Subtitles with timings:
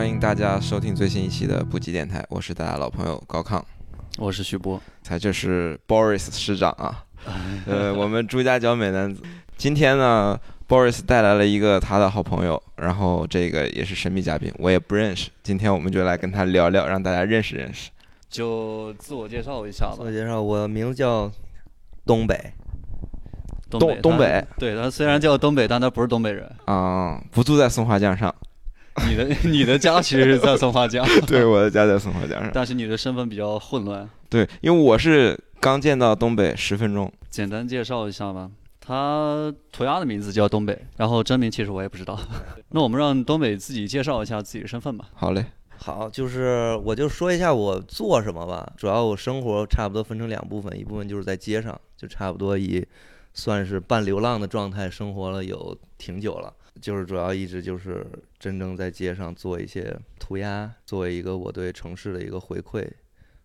[0.00, 3.62] 欢迎大家收听最新一期的补给电台，我是大家老朋友高亢，
[4.16, 7.04] 我是徐波，他就是 Boris 师长啊，
[7.66, 9.20] 呃，我们朱家角美男子。
[9.58, 15.28] 今天呢，Boris 带来了一个他的好朋友，然后这个也是神秘嘉宾，我也不认识。
[15.42, 17.90] 今天我们就来跟他聊聊，让大家认识认识。
[18.30, 19.96] 就自我介绍一下吧。
[19.96, 21.30] 自我介绍，我名字叫
[22.06, 22.54] 东北。
[23.68, 28.34] 东东东北，对他虽然叫东北，但他不是东北人啊，不住在松花江上。
[29.08, 34.08] 你的你的家其实是在松花江， 对，我的家在松花江上，但是你的身份比较混乱。
[34.28, 37.10] 对，因为我是刚见到东北十分钟。
[37.30, 42.18] 简单介绍一下吧，他涂鸦的名字叫东北，然后真名其实我也不知道。
[42.70, 45.06] 那我们让东北自己介绍一下自己的身份吧。
[45.14, 45.44] 好嘞，
[45.78, 48.70] 好，就是我就说一下我做什么吧。
[48.76, 52.84] 主要我生活差不多分成两部分，一部分就是在街上，就差不多以
[53.32, 56.52] 算是半流浪的状态生活了有挺久了。
[56.80, 58.06] 就是主要一直就是
[58.38, 62.88] 真正在街上做一些涂鸦，作为一个我对城市的一个回馈，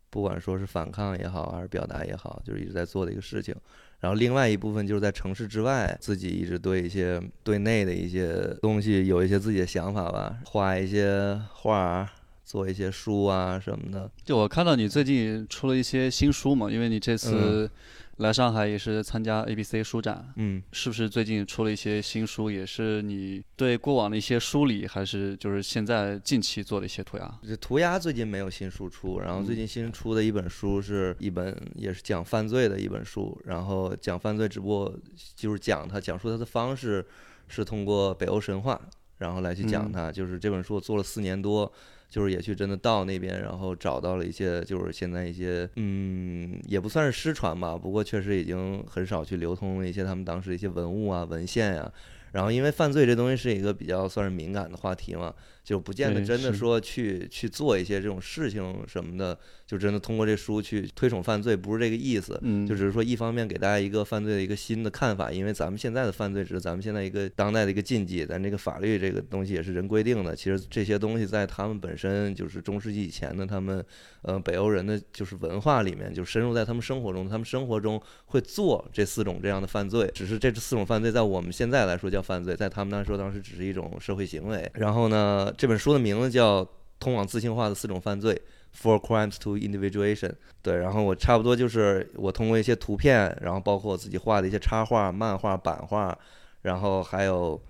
[0.10, 3.54] 不管说是反抗也好，还是表达也好，就是一直在做的一个事情。
[4.00, 12.10] 然后另外一部分就是在城市之外，自己一直对一些对内的一些东西有一些自己的想法吧，画一些画，
[12.44, 14.10] 做一些书啊什么的。
[14.24, 17.70] 就我看到你最近出了一些新书嘛，因为你这次。
[18.18, 22.50] 来上海也是参加 ABC 书展，嗯，是不是最近出了一些新书？
[22.50, 27.40] 也是你对过往的一些梳理，还是就是现在近期做的一些涂鸦？
[27.44, 34.98] 这涂鸦最近没有新书出，然后最近新出的一本书是一本也是讲犯罪的一本书，然后讲犯罪，只不过
[35.36, 37.06] 就是讲它讲述它的方式
[37.50, 38.80] 是通过北欧神话，
[39.18, 40.10] 然后来去讲它。
[40.10, 41.70] 就是这本书我做了四年多。
[42.16, 51.92] 就是也去真的到那边，然后找到了一些，就是现在一些，嗯，也不算是失传吧，不过确实已经很少去流通了一些他们当时的一些文物啊、文献呀。
[52.32, 55.34] 然后因为犯罪这东西是一个比较算是敏感的话题嘛。
[55.66, 62.40] 就不见得真的说去去做一些这种事情什么的，就真的通过这书去推崇犯罪，不是这个意思。
[62.44, 70.36] 嗯，就只是说一方面给大家一个犯罪的一个新的看法，因为咱们现在的犯罪只是咱们现在一个当代的一个禁忌，咱这个法律这个东西也是人规定的。
[70.36, 73.84] 其实这些东西在他们本身就是中世纪以前的他们，
[74.22, 80.08] 呃，北欧人的就是文化里面就深入在他们生活中，他们生活中会做这四种这样的犯罪。
[80.14, 84.70] 只是这四种犯罪在我们现在来说叫犯罪，在他们那说当时只是一种社会行为。
[84.76, 85.52] 然后呢？
[85.58, 86.64] 这本书的名字叫
[87.00, 88.40] 《通往自信化的四种犯罪》
[88.82, 90.34] （Four Crimes to Individuation）。
[90.62, 96.18] 对，然后我差不多就是我通过一些图片，然后包括我自己画的一些插画、漫画、版画，
[96.64, 97.62] 然后还有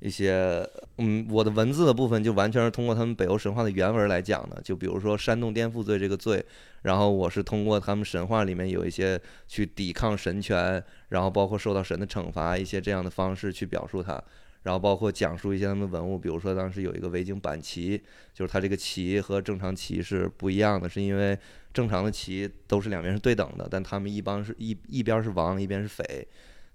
[0.00, 4.60] 一些嗯，我的文字的部分就完全是通过他们北欧神话的原文来讲的。
[4.62, 6.44] 就比如说煽动颠覆罪这个罪，
[6.82, 14.22] 然后我是通过他们神话里面有一些去抵抗神权，然后包括受到神的惩罚一些这样的方式去表述它。
[14.62, 18.00] 然后包括讲述一些他们文物，比如说当时有一个维京板旗，
[18.32, 21.38] 就是它这个旗和正常旗是不一样的，是因为
[21.72, 26.26] 正常的旗都是两边是对等的，但他们一帮是一一边是王，一边是匪，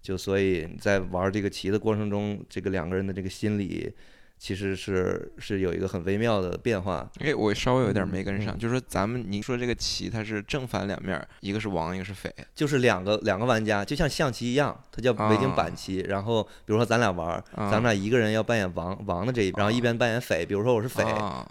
[0.02, 3.94] 就所以在玩这个旗的过程中，这个两个人的这个心理。
[4.40, 7.09] 其实是是有一个很微妙的变化。
[7.20, 16.06] 哎，我稍微有点没跟上，就是说咱们您说这个棋，它是正反两面，一个是王，一个是匪，就是两个两个玩家，就像象棋一样，它叫北京板棋。
[16.08, 20.46] 然后比如说咱俩玩，咱们俩一个人要扮演王王的这一边，然后一边扮演匪。
[20.46, 21.04] 比如说我是匪，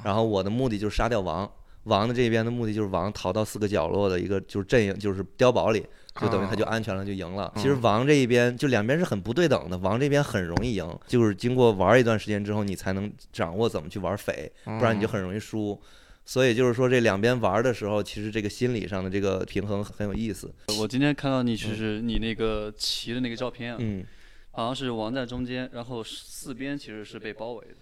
[0.04, 1.50] 然后我的目的就是杀掉王，
[1.84, 5.84] 王的这一边的目的就是王逃到四个角落的一个就是阵营，就是碉堡里。
[6.20, 7.52] 就等于他就安全了，就赢了。
[7.56, 15.80] 其实王这一边就两边是很不对等的，王这边很容易赢，就是经过玩一段时间之后，你才能掌握怎么去玩匪，不然你就很容易输。
[16.24, 20.52] 所以就是说这两边玩的时候，其实这个心理上的这个平衡很有意思。
[20.80, 24.04] 我今天看到你就是你那个骑的那个照片，嗯，
[24.50, 27.76] 好像是王在中间，然后四边其实是被包围的。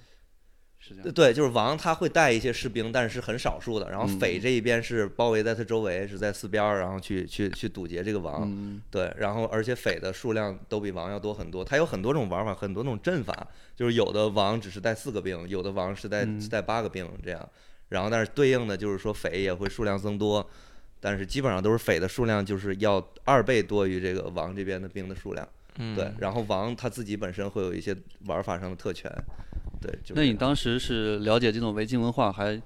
[1.14, 3.90] 对，就是王他会带一些士兵，但是是很少数的。
[3.90, 8.80] 然后匪这一边是包围在他周围，是在四边儿，然后去去去堵截这个王。
[8.90, 11.64] 对，然后而且匪的数量都比王要多很多。
[11.64, 17.48] 他有很多种玩法，很多种阵法，就是有的王只是带四个兵，有的王是带带八个兵这样。
[17.88, 20.46] 然后但是对应的就是说匪也会数量增多，
[21.00, 25.48] 但是基本上都是匪的数量就是要二倍多于这个王这边的兵的数量。
[25.96, 27.96] 对，然后王他自己本身会有一些
[28.26, 29.10] 玩法上的特权。
[29.84, 32.60] 对，那你当时是了解这种维京文化，还，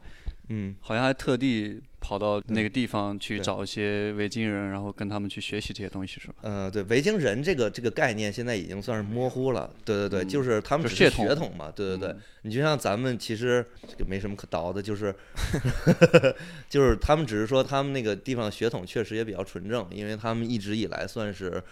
[0.49, 6.35] 嗯，好像还特地跑到那个地方去找一些维京人，然后跟他们去学习这些东西，是吧？
[6.43, 9.69] 呃，对，维京人这个这个概念现在已经算是模糊了。
[9.85, 11.71] 对对对，就是他们是血统嘛。
[11.75, 13.65] 对对对，你就像咱们其实
[14.07, 15.15] 没什么可倒的，就是
[16.71, 21.63] 就是他们只是说他们那个地方血统确实也比较纯正，因为他们一直以来算是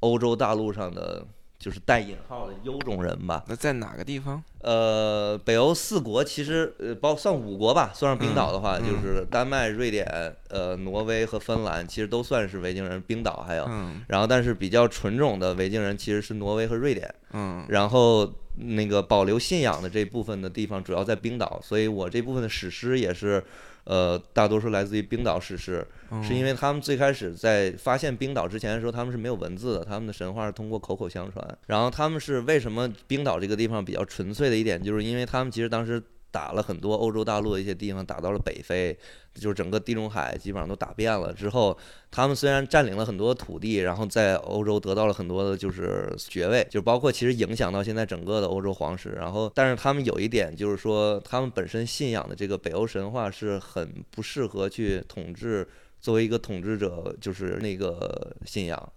[0.00, 1.24] 欧洲大陆上的。
[1.64, 3.42] 就是带引号的优种人吧。
[3.48, 4.44] 那在哪个地方？
[4.60, 10.04] 呃，北欧四国其实呃，包算五国吧，算上冰岛的话，嗯就是丹麦、瑞典、
[10.50, 13.00] 呃，挪威和芬兰，其实都算是维京人。
[13.00, 17.14] 冰岛还有，嗯然后但是比较纯种的维京人其实是挪威和瑞典。
[17.32, 23.42] 嗯然后那个保留信仰的这部分的地方主要在冰岛，所以我这部分的史诗也是，
[23.84, 25.86] 呃，大多数来自于冰岛史诗，
[26.22, 31.58] 是因为为他们最开始在发现冰岛之前的时候，他们是没有文字的，他们的神话是通过口口相传。
[31.66, 36.02] 然后他们是为什么冰岛这个地方比较纯粹的一点，就是因为他们其实当时。
[36.34, 38.98] 打了很多欧洲大陆的一些地方，打到了北非，
[39.32, 41.32] 就是整个地中海基本上都打遍了。
[41.32, 41.78] 之后，
[42.10, 49.10] 他们虽然占领了很多土地，然后在欧洲得到了很多的就是爵位，就包括其实影响到现在整个的欧洲皇室。
[49.10, 55.64] 然后，但是他们有一点就是说，他们本身信仰的这个北欧神话是很不适合去统治，
[56.00, 58.92] 作为一个统治者就是那个信仰。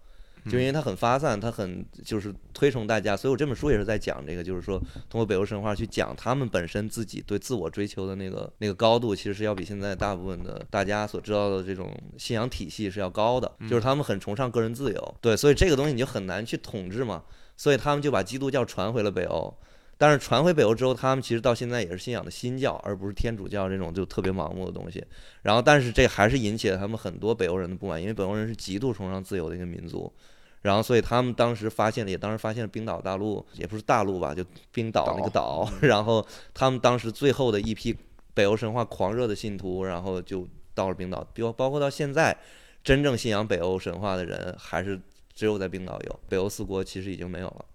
[0.49, 4.79] 就因为它很发散，它很就是推崇大家，所以我这本书也是在讲这个，就是说
[5.09, 17.23] 通过北欧神话去讲他们本身自己对自我追求的那个那个高度，其实是要比现在大部分的大家所知道的这种信仰体系是要高的，就是他们很崇尚个人自由，对，所以这个东西你就很难去统治嘛，
[17.55, 19.53] 所以他们就把基督教传回了北欧。
[19.99, 25.03] 但是传回北欧之后，他们其实到现在也是信仰的新教，而不是天主教这种就特别盲目的东西。
[25.41, 30.13] 然后，但是这还是引起了他们很多北欧人的不满，因为北欧人是极度崇尚自由的一个民族。
[30.61, 35.69] 然后，所以他们当时发现了，也当时发现了冰岛大陆，也不是大陆吧，就冰岛那个岛。
[35.81, 37.95] 然后，他们当时最后的一批
[38.33, 41.25] 北欧神话狂热的信徒，然后就到了冰岛。
[41.35, 42.37] 包包括到现在，
[42.83, 44.99] 真正信仰北欧神话的人，还是
[45.33, 46.19] 只有在冰岛有。
[46.27, 47.65] 北欧四国其实已经没有了。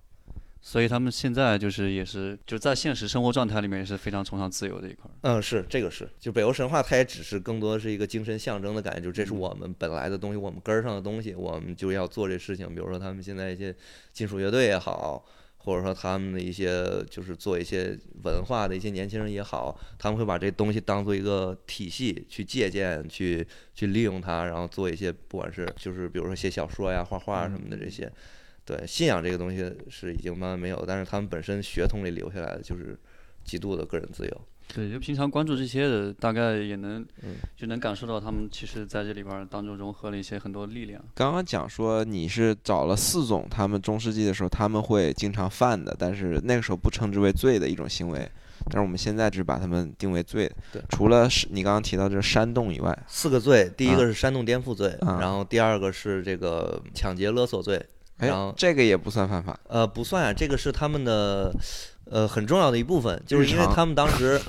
[0.65, 5.13] 所以他们现在就是也是就在现实生活状态里面也是非常崇尚自由的一块儿。
[5.23, 12.69] 嗯，是这个是，就北欧神话，它也只是更多的是一个精神象征的感觉，就这是我们本来的东西，我们根儿上的东西，我们就要做这事情。
[12.69, 13.75] 比如说他们现在一些
[14.13, 15.27] 金属乐队也好，
[15.57, 23.45] 或者说他们的一些就是做一些文化的一些年轻人也好，他们会把这东西当做一个体系去借鉴，去
[23.75, 28.09] 去利用它，然后做一些不管是就是比如说写小说呀、画画什么的这些。
[28.65, 32.99] 对信仰这个东西是已经慢慢没有，但是他们本身血统里留下来的就是
[33.45, 34.41] 极度的个人自由。
[34.75, 41.03] 对，就平常关注这些的，大概也能嗯就能感受到他们其实在这里边儿当中融合了一些很多力量。
[41.15, 48.27] 刚刚讲说你是找了四种他们中世纪的时候他们会经常犯的，但是那个时候不称之为罪的一种行为，
[48.67, 50.51] 但是我们现在只把他们定为罪。
[50.73, 57.87] 对除了是你刚刚提到这个煽动以外，四个罪，第一啊个是煽动颠覆罪，啊然后第二个是这个抢劫勒索罪，哎
[58.29, 59.59] 然后，这个也不算犯法。
[59.69, 61.55] 呃不算啊，这个是他们的
[62.05, 64.41] 呃很重要的一部分，就是因为他们当时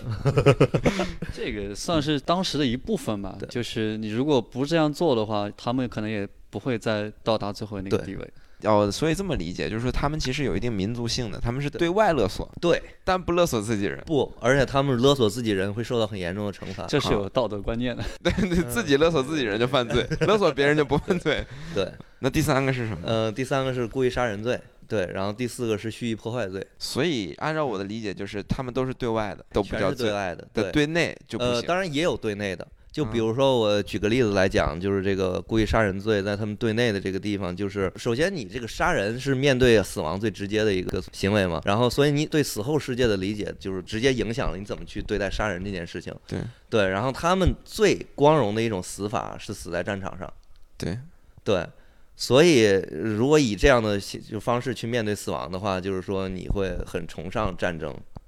[1.34, 8.34] 这个算是当时的一部分吧，就是你如果不这样做的话，他们可能也不会再到达最后那个地位。
[8.64, 14.02] 哦，所以这么理解，就是说他们其实有一定民族性的，他们是对对外勒索，对但不勒索自己人。
[14.06, 16.86] 不，而且他们勒索自己人会受到很严重的惩罚。
[16.86, 18.04] 这是有道德观念的。
[18.24, 21.46] 对对，自己勒索自己人就犯罪， 勒索别人就不犯罪。
[21.74, 23.00] 对，那第三个是什么？
[23.04, 31.68] 呃，第三个是故意杀人罪，对，然后第四个是蓄意破坏罪，所以按照我的理解，就是他们都是对外的，都不全叫对外的，对，对内就不呃，行。
[31.68, 32.68] 当然也有对内的。
[32.94, 46.14] 就比嗯如说，我举个例子来讲，就是这个故意杀人罪，在他们对内的这个地方，就是首先你这个杀人是面对死亡最直接的一个行为嘛，然后所以你对死后世界的理解，就是直接影响了你怎么去对待杀人这件事情。
[46.28, 50.32] 对对，然后他们最光荣的一种死法是死在战场上。
[50.78, 51.00] 对，
[51.44, 51.68] 对，
[52.16, 58.23] 所以如果以这样的形就方式去面对死亡的话，就是说你会很崇尚战争对，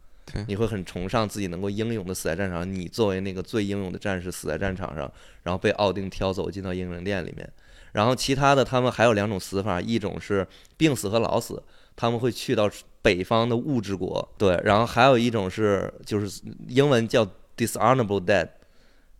[0.47, 2.73] 你会很崇尚自己能够英勇的死在战场上。
[2.73, 5.11] 你作为那个最英勇的战士死在战场上，
[5.43, 7.49] 然后被奥丁挑走进到英灵殿里面。
[7.93, 11.63] 然后其他的他们还有两种死法，一种是病死和老死，
[11.95, 12.69] 他们会去到
[13.01, 17.25] 北方的物质国，对，然后还有一种是就是英文叫
[17.55, 18.49] dishonorable dead，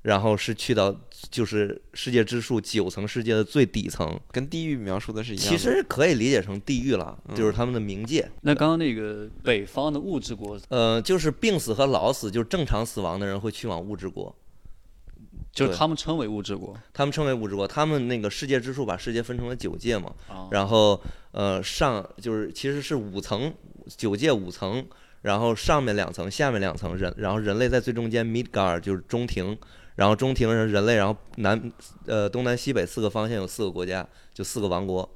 [0.06, 0.96] 然后是去到
[1.32, 5.50] 就是世界之树九层世界的最底层，跟地狱描述的是一样的。
[5.50, 8.30] 其实可以理解成地狱了，就是他们的冥界。
[8.42, 14.36] 那刚刚那个北方的物质国，呃，就是病死和老死，就是正常死亡的人会去往物质国，
[15.52, 17.68] 就是他们称为物质国他们称为物质国。
[17.68, 20.48] 他们那个世界之树把世界分成了九界嘛，啊。
[20.52, 23.52] 然后呃上就是其实是五层，
[23.98, 24.86] 九界五层，
[25.24, 29.58] 然后上面两层，下面两层人，然后人类在最中间 Midgard 就是中庭，
[29.96, 31.72] 然后中庭是人类，然后南
[32.06, 35.10] 呃东南西北四个方向有四个国家，就四个王国，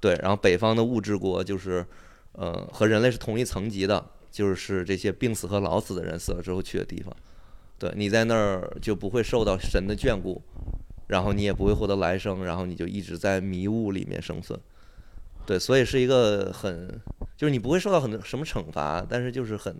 [0.00, 1.84] 对，然后北方的物质国就是
[2.32, 7.14] 呃和人类是同一层级的，就是这些病死和老死的人死了之后去的地方，
[7.78, 10.42] 对你在那儿就不会受到神的眷顾。
[11.08, 14.56] 然后你也不会获得来生，然后你就一直在迷雾里面生存。
[15.44, 17.00] 对，所以是一个很
[17.36, 19.76] 就是你不会受到很多什么惩罚，但是就是很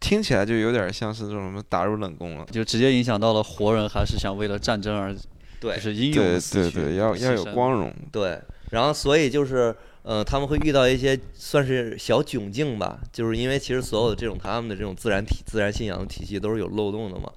[0.00, 2.46] 听起来就有点像是这种什么打入冷宫了。
[2.50, 5.14] 就直接影响到了活人还是想为了战争而，
[5.60, 7.92] 对就是英勇对的死去对对，要要有光荣。
[8.12, 8.40] 对，
[8.70, 17.30] 然后所以就是呃，他们会遇到一些算是小窘境吧，就是因为其实所有的这种他们的这种自然体自然信仰的体系都是有漏洞的嘛。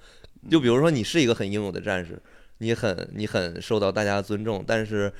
[0.50, 2.22] 就比如说你是一个很英勇的战士，
[2.60, 5.12] 你很你很受到大家的尊重，但是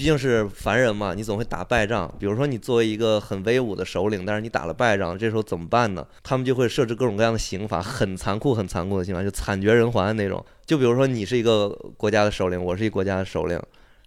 [0.00, 2.10] 毕竟是凡人嘛，你总会打败仗。
[2.18, 6.06] 比如说你作为一个很威武的首领，但是你打了败仗，这时候怎么办呢？
[6.22, 10.42] 他们就会设置各种各样的刑罚，很残酷、很残酷的刑罚，就惨绝人寰的那种。
[10.64, 13.60] 就比如说你是一个国家的首领，我是一个国家的首领，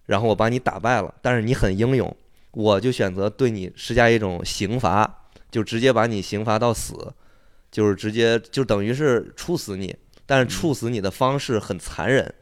[0.08, 2.18] 然后我把你打败了，但是你很英勇，
[2.54, 7.14] 我就选择对你施加一种刑罚，就直接把你刑罚到死，
[7.72, 9.96] 就是直接就等于是处死你，
[10.26, 12.34] 但是处死你的方式很残忍。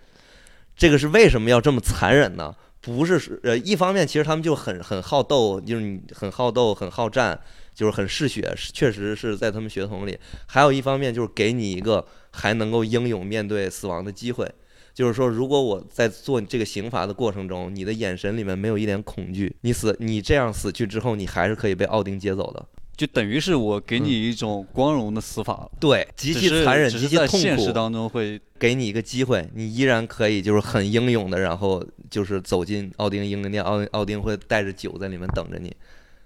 [0.73, 2.55] 这个是为什么要这么残忍呢？
[2.81, 7.39] 不是呃，一方面其实他们就很很好斗，就是你很好斗、很好战，
[7.75, 10.17] 就是很嗜血，确实是在他们血统里。
[10.47, 14.51] 还有一方面就是给你一个还能够英勇面对死亡的机会。
[14.93, 22.67] 就是说，如果我在做这个刑罚的过程中，你的眼神里面没有一点恐惧，你死，你这样死去之后，你还是可以被奥丁接走的。
[22.95, 27.43] 就等于是我给你一种光荣的死法，对，极其残忍，极其只是在痛苦。
[27.43, 35.75] 现实当中会给你一个机会，你依然可以就是很英勇的，然后就是走进奥丁英灵殿，奥奥丁会带着酒在里面等着你，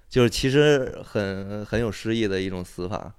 [0.10, 3.14] 就是其实很很有诗意的一种死法。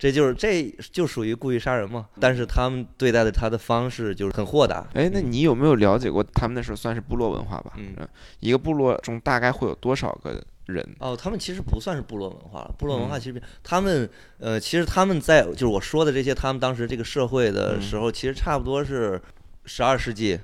[0.00, 4.86] 这就是这就属于故意杀人嘛，但是他们对待的他的方式就是很豁达。
[4.94, 7.72] 哎，那你有没有了解过他们那时候算是部落文化吧？
[7.76, 7.96] 嗯
[8.38, 10.86] 一个部落中大概会有多少个人？
[11.00, 12.74] 哦，他们其实不算是部落文化了。
[12.78, 14.08] 部落文化嗯其实他们
[14.38, 19.20] 呃，其实他们在就是我说的这些，他们当时这个社会的时候，其实差不多是
[19.64, 20.38] 十二世纪，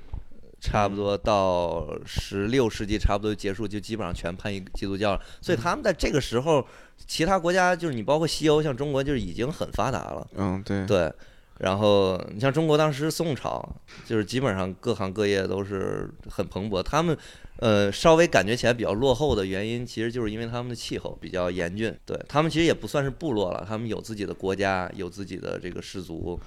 [0.59, 5.21] 差不多到十六世纪，差不多结束，就基本上全叛逆基督教了。
[5.41, 6.65] 所以他们在这个时候，
[7.05, 10.27] 其他国家就是你包括西欧，像中国就是已经很发达了。
[10.35, 11.13] 嗯，对，对，
[11.59, 13.67] 然后你像中国当时宋朝，
[14.05, 16.81] 就是基本上各行各业都是很蓬勃。
[16.81, 17.15] 他们
[17.57, 21.95] 呃稍微感觉起来比较落后的原因，其实就是因为他们的气候比较严峻。
[22.05, 26.39] 对他们其实也不算是部落了，他们有自己的国家，有自己的这个氏族。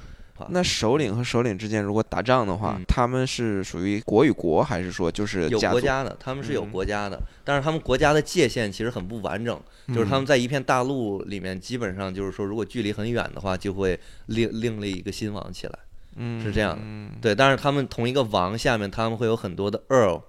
[0.50, 5.58] 那首领和首领之间如果打仗的话，嗯他们是属于国与国，还是说就是有？
[5.58, 15.76] 国家的，他们是有嗯国家的，但是他们国家的界限其实很不完整，就是他们在一片大陆里面，基本上就是说，如果距离很远的话，就会另另立一个新王起来。
[16.14, 20.22] 嗯是这样的嗯对，但是他们同一个王下面，他们会有很多的 earl，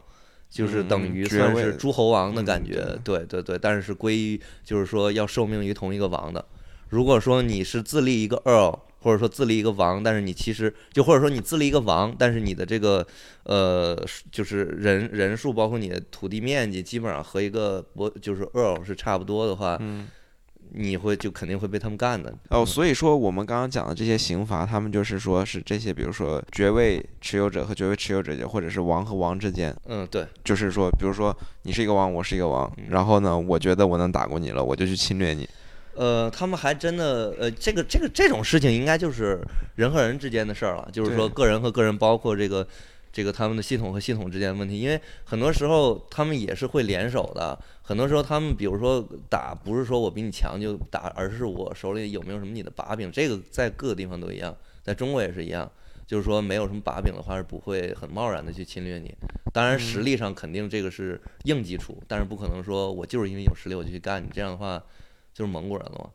[0.49, 2.99] 就是等嗯于算是诸侯王的嗯感觉。
[3.03, 6.43] 对对对，但是是归于就是说要受命于同一个王的。
[6.89, 13.05] 如果说你是自立一个 earl，或者说自立一个王，但是你其实就或者说你自立一个王，但是你的这个
[13.43, 13.95] 呃
[14.31, 20.07] 就是人人数包括你的土地面积，基本上和一个伯就是 earl 是差不多的话，嗯
[20.71, 22.33] 你会就肯定会被他们干的。
[22.49, 35.47] 哦，所以说我们刚刚讲的这些刑罚，他们就是说是这些，比如说爵位持有者和爵位持有者间，或者是王和王之间，嗯，对，就是说，比如说你是一个王，我是一个王，嗯然后呢，我觉得我能打过你了，我就去侵略你。
[35.95, 39.41] 呃，他们还真的，呃，这个这个这种事情应该就是
[39.75, 42.65] 人和人之间的事儿了，就是说个人和个人，包括这个
[43.11, 55.69] 这个他们的系统和系统之间的问题，因为很多时候他们也是会联手的，很多时候他们比如说打，不是说我比你强就打，而是我手里有没有什么你的把柄，这个在各个地方都一样，在中国也是一样。
[56.07, 59.13] 就是说，没有什么把柄的话，是不会很贸然的去侵略你。
[59.53, 64.83] 当然，实力上肯定这个是硬基础，但是不可能说我就是因为有实力我就去干你，这样的话
[65.35, 66.09] 就是蒙古人了嘛。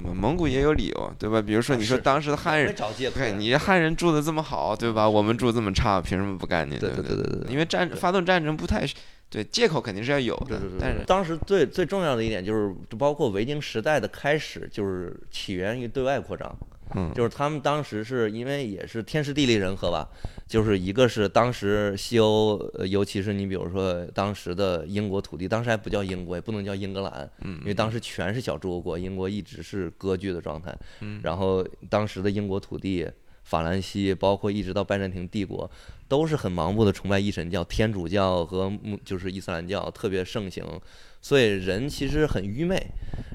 [0.00, 1.40] 蒙 蒙古也有理由，对吧？
[1.42, 2.74] 比如说你说当时的汉人。
[3.14, 5.08] 对你汉人住的这么好，对吧？
[5.08, 6.78] 我们住这么差，凭什么不干你？
[6.78, 8.86] 对对对对对因为战发动战争不太
[9.30, 16.56] 对，借口肯定是要有的但是当时最最重要的一点就是，就包括维京时代的开始，就是起源于对外扩张。
[16.94, 17.12] 嗯。
[17.14, 20.08] 就是他们当时是因为也是天时地利人和吧，
[20.46, 30.76] 就是一个是当时西欧，呃尤其是你比如说当时的英国土地，当时还不叫英国，也不能叫英格兰，嗯因为当时全是小诸侯国，英国一直是割据的状态。
[31.00, 31.20] 嗯。
[31.22, 33.08] 然后当时的英国土地，
[33.44, 35.70] 法兰西，包括一直到拜占庭帝国，
[36.06, 40.64] 都是很盲目的崇拜一神教，天主教和穆就是伊斯兰教特别盛行，
[41.20, 42.80] 所以人其实很愚昧，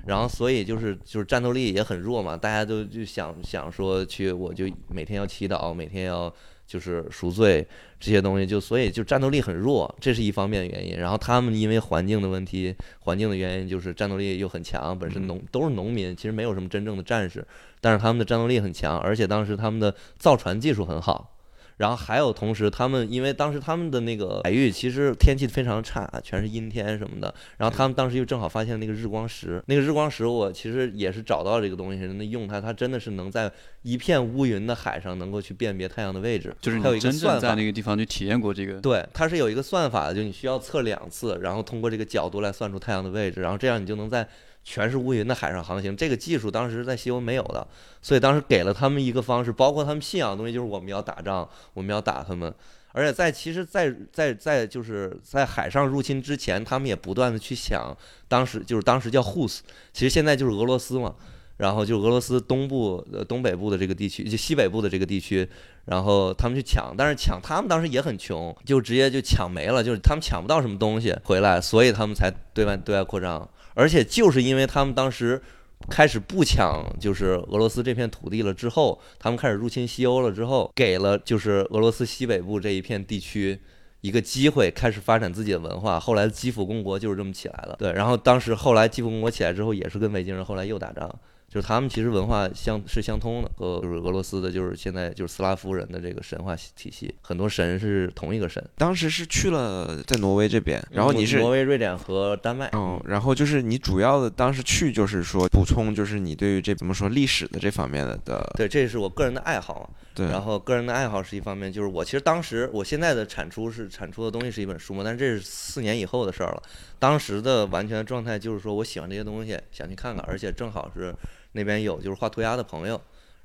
[0.07, 6.33] 然后所以就是就是战斗力也很弱嘛，大家都就想想说去，我就每天要祈祷，每天要
[6.65, 7.67] 就是赎罪
[7.99, 10.97] 这些东西，就所以就战斗力很弱，这是一方面的原因。
[10.97, 17.45] 然后他们因为环境的问题，环境的原因就是战斗力又很强，本身农都是农民，其实没有什么真正的战士，
[17.81, 21.32] 但是他们的战斗力很强，而且当时他们的造船技术很好。
[21.77, 27.33] 然后还有同时，他们因为当时他们的那个 海域其实天气非常差，全是阴天什么的。
[27.57, 33.51] 然后他们当时又正好发现那个日光石，那个日光石我其实也是找到这个东西，那用它，它真的是能在
[33.81, 37.55] 一片乌云的海上能够去辨别太阳的位置，就是它有你真正一个算法在。
[37.55, 44.27] 那个地方去体验过这个，对，它是有一个算法的，就你需要测两次，然后通过这个角度来算出太阳的位置，然后这样你就能在
[44.63, 45.95] 全是乌云的海上航行。
[45.95, 47.67] 这个技术当时在西欧没有的，
[48.01, 52.53] 所以当时给了他们一个方式，包括他们信仰的东西，就是我们要打仗，我们要打他们。
[52.91, 57.95] 而且在其实在，在在就是在海上入侵之前，他们也不断的去想，
[58.27, 59.59] 当时就是当时叫 Hus，
[59.91, 61.15] 其实现在就是俄罗斯嘛。
[61.57, 65.47] 然后就俄罗斯东部、呃东北部的这个地区，就西北部的这个地区，
[65.85, 73.47] 然后他们去抢，但是抢他们当时也很穷，就直接就抢没了，就是他们抢不到什么东西回来，所以他们才对外对外扩张。
[73.73, 75.41] 而且就是因为他们当时
[75.89, 83.59] 开始不抢就是俄罗斯这片土地了之后，他们开始入侵西欧了之后，给了就是俄罗斯西北部这一片地区。
[84.01, 87.77] 一个机会开始发展自己的文化，后来基辅公国就是这么起来了。
[87.79, 91.09] 对，然后当时后来基辅公国起来之后，也是跟维京人后来又打仗，
[91.53, 98.63] 就是他们其实文化相是相通的，和就是俄罗斯的，就是现在就是斯拉夫人的这个神话体系，很多神是同一个神。
[98.75, 102.67] 当时是去了在挪威这边，然后你是挪威、瑞典和丹麦。
[102.69, 109.89] 哦，然后就是你主要的当时去就是说补充，就是你对于这怎么说历史的这方面的的，对，这是我个人的爱好啊。
[110.15, 116.63] 对，然后个人的爱好是一方面，就是我其实当时我现在的产出是产出的东西是一本书嘛，但是这是四年以后的事儿了。
[116.99, 121.13] 当时的完全状态就是说我喜欢这些东西，想去看看，而且正好是
[121.53, 122.99] 那边有就是画涂鸦的朋友，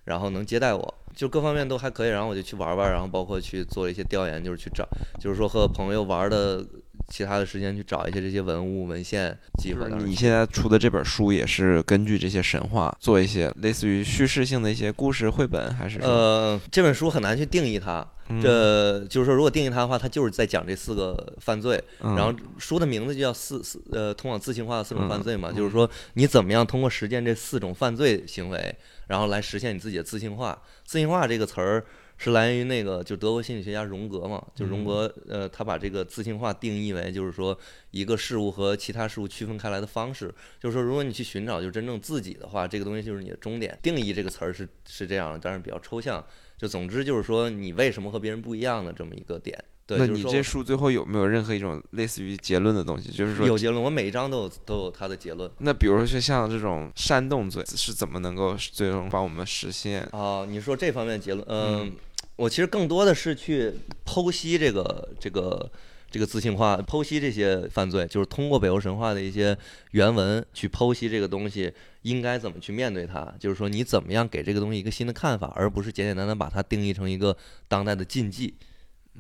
[0.05, 4.87] 然后能接待我，就各方面都还可以，然后我就去玩玩，然后包括去做一些调研，就是去找，
[5.21, 6.65] 就是说和朋友玩的
[7.09, 18.07] 其他的时间去找一些这些文物文献记就是回当时你现在出的这本书也是根据这些神话做一些类似于叙事性的一些故事绘本，还是呃，这本书很难去定义它。
[18.31, 21.83] 嗯这就是说，如果定义它的话，它就是在讲这四个犯罪。
[22.01, 28.75] 嗯然后书的名字就叫四四呃，通往自信化的四种犯罪嘛，嗯就是说你怎么样通过实践这四种犯罪行为，
[29.07, 30.61] 然后来实现你自己的自信化。
[30.85, 31.83] 自信化这个词儿
[32.19, 37.57] 是来源于那个就德国心理学家荣格嘛，就荣格呃，他把这个自信化定义为就是说
[37.93, 40.35] 一个事物和其他事物区分开来的方式。
[40.61, 43.79] 就是说，如果你去寻找就真正自己的话，这个东西就是你的终点。
[43.83, 46.23] 定义这个词儿是是这样的，当然比较抽象。
[46.59, 49.57] 就总之就是说，你为什么和别人不一样的这么一个点。
[49.87, 53.11] 对，你这书最后有没有任何一种类似于结论的东西？
[53.11, 55.51] 就是说有结论，我每一章都有都有它的结论。
[55.61, 60.03] 那比如说像这种煽动罪是怎么能够最终帮我们实现？
[60.13, 61.93] 啊，你说这方面结论，嗯，
[62.39, 63.73] 我其实更多的是去
[64.07, 65.71] 剖析这个这个
[66.09, 69.59] 这个自信化，剖析这些犯罪，就是通过北欧神话的一些
[69.91, 71.73] 原文去剖析这个东西
[72.03, 78.55] 应该怎么去面对它，就是说你怎么样给这个东西一个新的看法，而不是简简单单把它定义成一个当代的禁忌。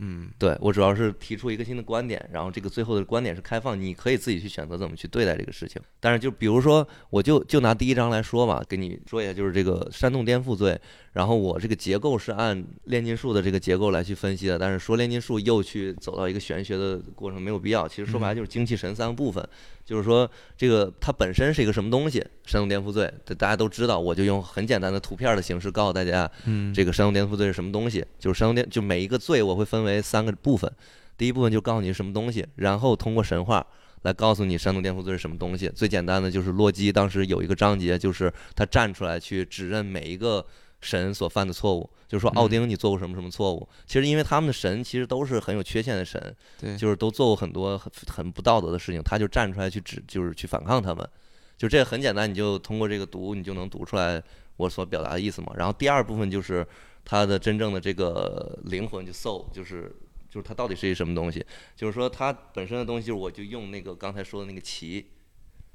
[0.00, 5.82] 嗯，对我主要是提出一个新的观点，然后这个最后的观点是开放，你可以自己去选择怎么去对待这个事情。
[5.98, 10.80] 但是就比如说，我就就拿第一章来说吧，给你说一下，就是这个煽动颠覆罪。
[11.12, 17.88] 然后我这个结构是按炼金术的这个结构来去分析的，但是说炼金术又去走到一个玄学的过程没有必要。
[17.88, 19.46] 其实说白了就是精气神三个部分，
[19.84, 23.98] 就是说这个它本身是一个什么东西，煽动颠覆罪，这大家都知道。
[23.98, 28.04] 我就用很简单的图片的形式告诉大家，嗯这个煽动颠覆罪是什么东西？
[28.18, 30.70] 就是煽动颠，就每一个罪我会分为三个部分。
[31.16, 33.66] 第一部分就告诉你是什么东西，然后通过神话
[34.02, 35.68] 来告诉你煽动颠覆罪是什么东西。
[35.74, 40.46] 最简单的就是洛基当时有一个章节，就是他站出来去指认每一个
[40.80, 43.68] 神所犯的错误，就是说奥丁你做过什么什么错误。
[43.86, 51.08] 其实因为他们的神其实都是很有缺陷的神，对，就是都做过很多很很不道德的事情，他就站出来去指，就是去反抗他们。
[51.56, 54.22] 就这个很简单，你就通过这个读，你就能读出来
[54.56, 55.52] 我所表达的意思嘛。
[55.56, 56.64] 然后第二部分就是
[57.04, 59.92] 他的真正的这个灵魂，就 soul，就是
[60.30, 61.44] 就是它到底是一什么东西？
[61.74, 65.04] 就是说它本身的东西，我就用那个刚才说的那个旗，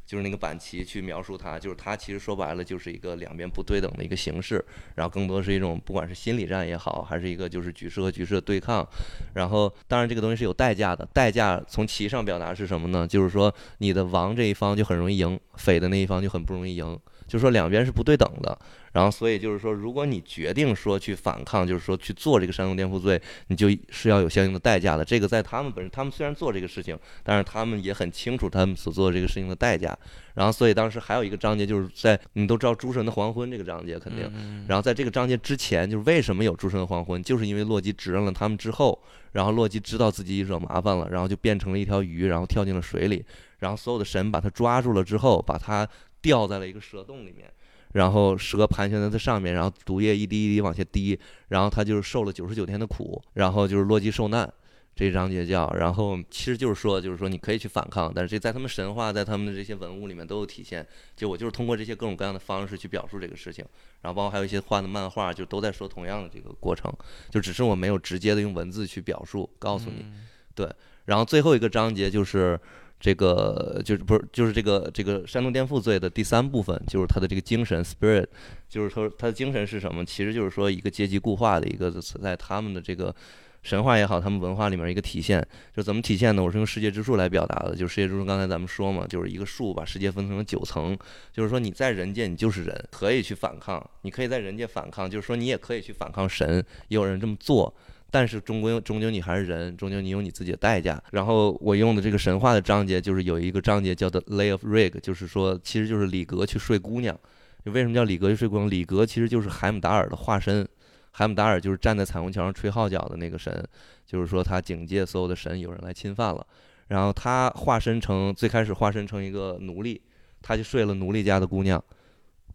[0.06, 4.64] 就是那个板棋去描述它，就是它其实说白了就是一个两边不对等的一个形式，
[4.96, 8.88] 然后更多是一种不管是心理战也好，还是一个就是局势和局势的对抗。
[9.34, 13.08] 然后当然这个东西是有代价的，代价从棋上表达是什么呢？
[13.08, 17.00] 就是说你的王这一方就很容易赢，匪的那一方就很不容易赢。
[17.34, 18.56] 就是说两边是不对等的，
[18.92, 25.04] 然后所以就是说，如果你决定说去反抗，就是说去做这个煽动颠覆罪，你就是要有相应的代价的。
[25.04, 29.98] 这个在他们本身，他们虽然做这个事情，但是他们也很清楚他们所做的这个事情的代价。
[30.36, 34.32] 然后所以当时还有一个章节，就是在你都知道诸神的黄昏这个章节肯定，
[34.68, 43.26] 然后在这个章节之前，就是为什么有诸神的黄昏，就是因为洛基指认了他们之后，然后洛基知道自己惹麻烦了，然后就变成了一条鱼，然后跳进了水里，
[43.58, 45.88] 然后所有的神把他抓住了之后，把他
[46.24, 47.48] 吊在了一个蛇洞里面，
[47.92, 54.52] 然后蛇盘旋在它上面，然后毒液一滴一滴往下滴，然后他就是受了九十九天的苦，然后就是洛基受难。
[54.96, 60.88] 这一章节叫，然后其实就是说，就是说你可以去反抗，但是这在他们神话，在他们的这些文物里面都有体现。
[61.16, 63.66] 就我就是通过这些各种各样的方式去表述这个事情，
[64.02, 66.94] 然后包括还有一些画的漫画，就都在说同样的这个过程，
[67.32, 70.06] 就只是我没有直接的用文字去表述，告诉你。
[70.54, 70.72] 对，
[71.06, 72.60] 然后最后一个章节就是
[73.04, 78.26] 这个，就是不是就是这个这个煽动颠覆罪的第三部分，就是他的这个精神 spirit，
[78.70, 80.06] 就是说他的精神是什么？
[80.06, 83.14] 其实就是说一个阶级固化的一个存在他们的这个。
[83.62, 86.44] 神话也好，他们文化里面一个体现，就怎么体现呢？
[86.44, 87.74] 我是用世界之树来表达的。
[87.74, 90.98] 就是世界之树，刚才咱们说嘛，就是一个树把世界分成了九层，
[91.32, 96.58] 就是说你在人间，你就是人，可以去反抗，你可以在人间反抗，就是说你也可以去反抗神，
[96.90, 97.74] 也有人这么做，
[98.14, 101.02] 但是终归终究你还是人，终究你有你自己的代价。
[101.12, 107.20] 然后我用的这个神话的章节，就是有一个章节叫做 Lay of Rig，就是说其实就是李格去睡姑娘。
[107.64, 108.70] 为什么叫李格去睡姑娘？
[108.70, 110.68] 李格其实就是海姆达尔的化身。
[111.10, 113.68] 海姆达尔就是站在彩虹桥上吹号角的那个神，
[114.06, 116.46] 就是说他警戒所有的神有人来侵犯了，
[116.90, 120.00] 然后他化身成最开始化身成一个奴隶，
[120.40, 121.84] 他就睡了奴隶家的姑娘，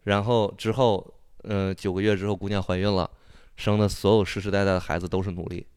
[0.03, 3.09] 然后之后，呃，九个月之后姑娘怀孕了，
[3.59, 5.67] 生的所有世世代代的孩子都是奴隶，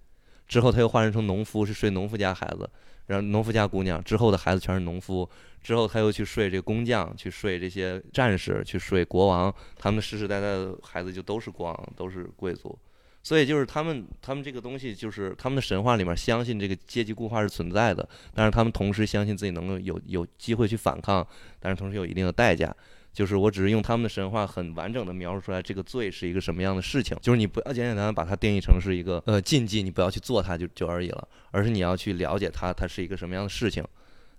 [0.46, 2.70] 之后他又化身成农夫，是睡农夫家孩子。
[3.06, 5.28] 然后农夫家姑娘之后的孩子全是农夫，
[5.60, 12.78] 之后他又去睡这个工匠，去睡这些战士，去睡国王，他们世世代代的孩子就都是国王，都是贵族，
[13.20, 21.26] 所以就是他们他们这个东西就是他们的神话里面相信这个阶级固化是存在的，但是他们同时相信自己能够有有机会去反抗，
[21.58, 22.74] 但是同时有一定的代价。
[23.12, 27.16] 就是我只是用他们的神话很完整的描述出来这个罪是一个什么样的事情。
[27.20, 33.84] 就是你不要简简单单把它定义成是一个呃禁忌，你不要去做它就就而已了，而是你要去了解它，它是一个什么样的事情。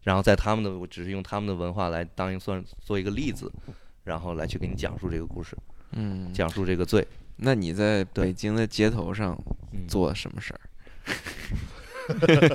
[0.01, 3.51] 然后在他们的，我只是用他们的文化来当一算做一个例子，
[4.03, 5.57] 然后来去给你讲述这个故事，
[5.91, 7.07] 嗯，讲述这个罪。
[7.37, 9.37] 那你在北京的街头上
[9.87, 10.59] 做什么事儿？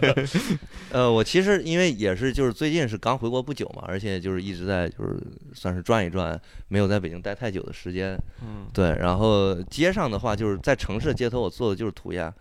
[0.91, 5.17] 呃，我其实因为也是就是最近是刚回国不久嘛，而且就是一直在就是
[5.55, 8.17] 算是转一转，没有在北京待太久的时间。
[8.43, 8.97] 嗯，对。
[8.99, 12.33] 然后街上的话，就是在城市街头，我做的就是涂鸦，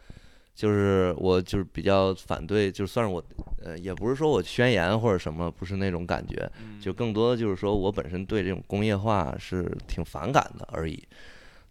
[0.56, 3.24] 就是我就是比较反对，就算是我
[3.63, 6.50] 呃，也不是说我宣言或者什么，不是那种感觉，
[6.82, 11.02] 就更多的就是说我本身对这种工业化是挺反感的而已。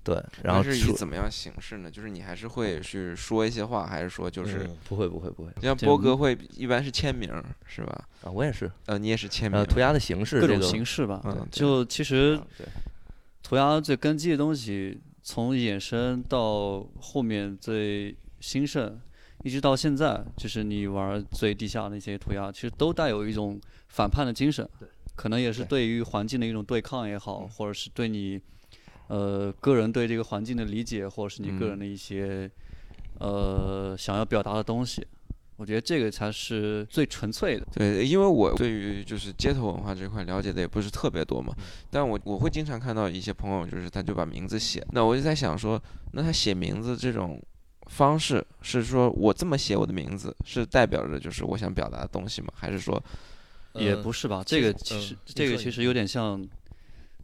[0.06, 1.90] 对，然后是以怎么样形式呢？
[1.90, 5.50] 就是你还是会去说一些话，还是说就是不会不会不会？
[5.60, 7.28] 像波哥会一般是签名
[7.66, 8.08] 是吧？
[8.22, 8.70] 啊，我也是。
[8.84, 9.64] 呃，你也是签名。
[9.64, 11.20] 涂鸦的形式，各种形式吧。
[11.24, 12.40] 嗯，就其实
[13.42, 18.96] 涂鸦最根基的东西，从衍生到后面最兴盛，
[19.42, 24.68] 一直到现在，就是你玩最地下那些涂鸦，其实都带有一种反叛的精神。
[24.78, 28.40] 对，可能也是对于环境的一种对抗也好，或者是对你。
[29.08, 32.50] 呃，个人对这个环境的理解，或者是你个人的一些
[33.18, 35.06] 呃想要表达的东西，
[35.56, 37.64] 我觉得这个才是最纯粹的。
[37.72, 41.54] 对，因为我对于就是街头文化这块了解的也不是特别多嘛，
[41.88, 45.80] 但我我会经常看到一些朋友，就是他就把名字写，那我就在想说，
[46.12, 47.40] 那他写名字这种
[47.86, 52.48] 方式是说我这么写我的名字，是代表着就是我想表达的东西吗？
[52.56, 53.00] 还是说
[53.74, 54.42] 也不是吧？
[54.44, 56.44] 这个其实这个其实有点像。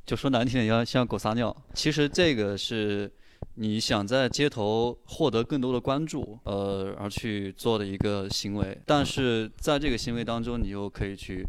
[0.05, 1.55] 就说难听点，要像狗撒尿。
[1.75, 3.11] 其实这个是
[3.55, 8.77] 你想在街头获得更多的关注，呃，而去做的一个行为。
[8.85, 11.45] 但是在这个行为当中，你又可以去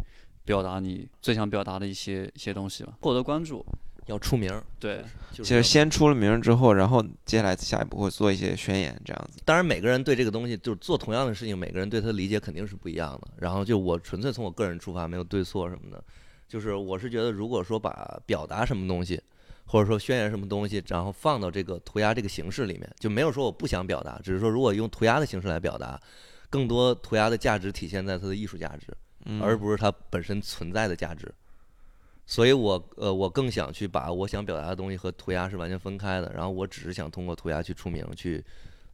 [0.45, 2.93] 表达你最想表达的一些一些东西吧。
[3.01, 3.65] 获得关注，
[4.07, 4.51] 要出名。
[4.79, 9.39] 对，其实先出了名之后，然后接下来下一步会做一些宣言这样子。
[9.45, 13.27] 当然，每个人对这个东西就是做同样的事情，每个人对他的理解肯定是不一样的。
[13.37, 16.03] 然后就我纯粹从我个人出发，没有对错什么的。
[16.47, 19.21] 就是我是觉得，如果说把表达什么东西，
[19.65, 25.99] 或者说宣言什么东西，然后放到这个涂鸦这个形式里面，就没有说我不想表达，只是说如果用涂鸦的形式来表达，
[26.49, 28.87] 更多涂鸦的价值体现在它的艺术价值，
[29.41, 31.33] 而不是它本身存在的价值。
[32.25, 38.43] 所以我呃，我更想去把我想表达的东西和涂鸦是完全分开的，然后我只是想通过涂鸦去出名去。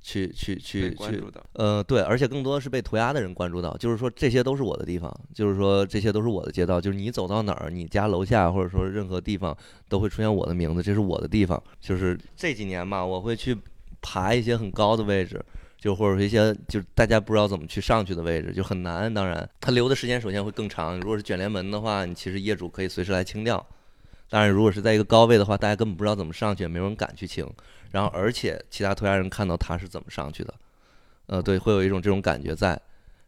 [0.01, 9.55] 去去去去，呃，对，而且更多的是被涂鸦的人关注到，就是说这些都是我的地方，就是说这些都是我的街道，就是你走到哪儿，你家楼下或者说任何地方
[9.87, 11.61] 都会出现我的名字，这是我的地方。
[11.79, 13.55] 就是这几年嘛，我会去
[14.01, 15.43] 爬一些很高的位置，
[15.77, 19.13] 就或者说一些就大家不知道怎么去上去的位置，就很难。
[19.13, 20.97] 当然，它留的时间首先会更长。
[20.99, 23.63] 如果是卷帘门的话，你其实业主可以随时来清掉。
[24.29, 27.45] 当然，如果是在一个高位的话，大家根本不知道怎么上去，没有人敢去清。
[27.91, 30.53] 然后，而且其他涂鸦人看到他是怎么上去的，
[31.27, 32.79] 呃，对，会有一种这种感觉在，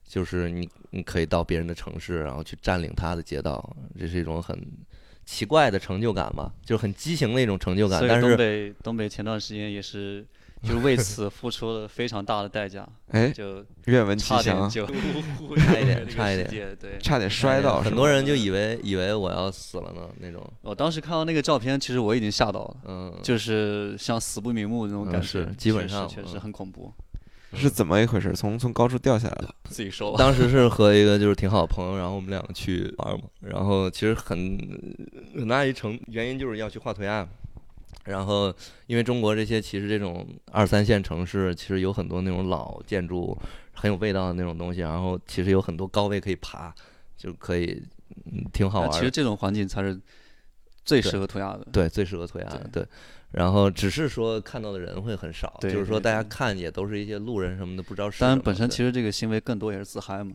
[0.07, 4.59] 就是你你可以到别人的城市，然后去占领他的街道，这是一种很
[5.25, 8.03] 奇怪的成就感吧，就是很畸形的一种成就感。
[8.07, 10.25] 但是东北东北前段时间也是，
[10.63, 14.85] 就是为此付出了非常大的代价，哎，就愿闻其详， 就
[15.57, 16.99] 差一点差一点对。
[16.99, 20.41] 差点摔倒，很多人就以为以为我要死了呢那种。
[20.61, 26.93] 我当时看到那个照片，其实我已经吓到了，嗯，就是像死不瞑目那种嗯感觉，是基本上确实嗯很恐怖。
[27.53, 28.31] 是怎么一回事？
[28.31, 30.17] 从从高处掉下来了，自己说吧。
[30.17, 34.57] 当时是和一个就是挺好的朋友，然后我们两个去玩嘛，然后其实很
[35.35, 37.27] 很大一成原因就是要去画涂鸦，
[38.05, 38.53] 然后
[38.87, 43.37] 因为中国这些其实这种二三线城市其实有很多那种老建筑
[43.73, 46.73] 很有味道的那种东西，然后其实有很多高位可以爬，
[47.15, 47.83] 就可以
[48.25, 48.97] 嗯挺好玩的。
[48.97, 49.99] 其实这种环境才是
[50.83, 51.67] 最适合涂鸦的。
[51.71, 52.85] 对，最适合涂鸦的，对。
[53.31, 58.27] 然后只是说看到的人会很少，就是说大家看也都是一些路人什么的，不知道是什么。
[58.27, 60.33] 当然，本身其实这个行为更多也是自嗨嘛。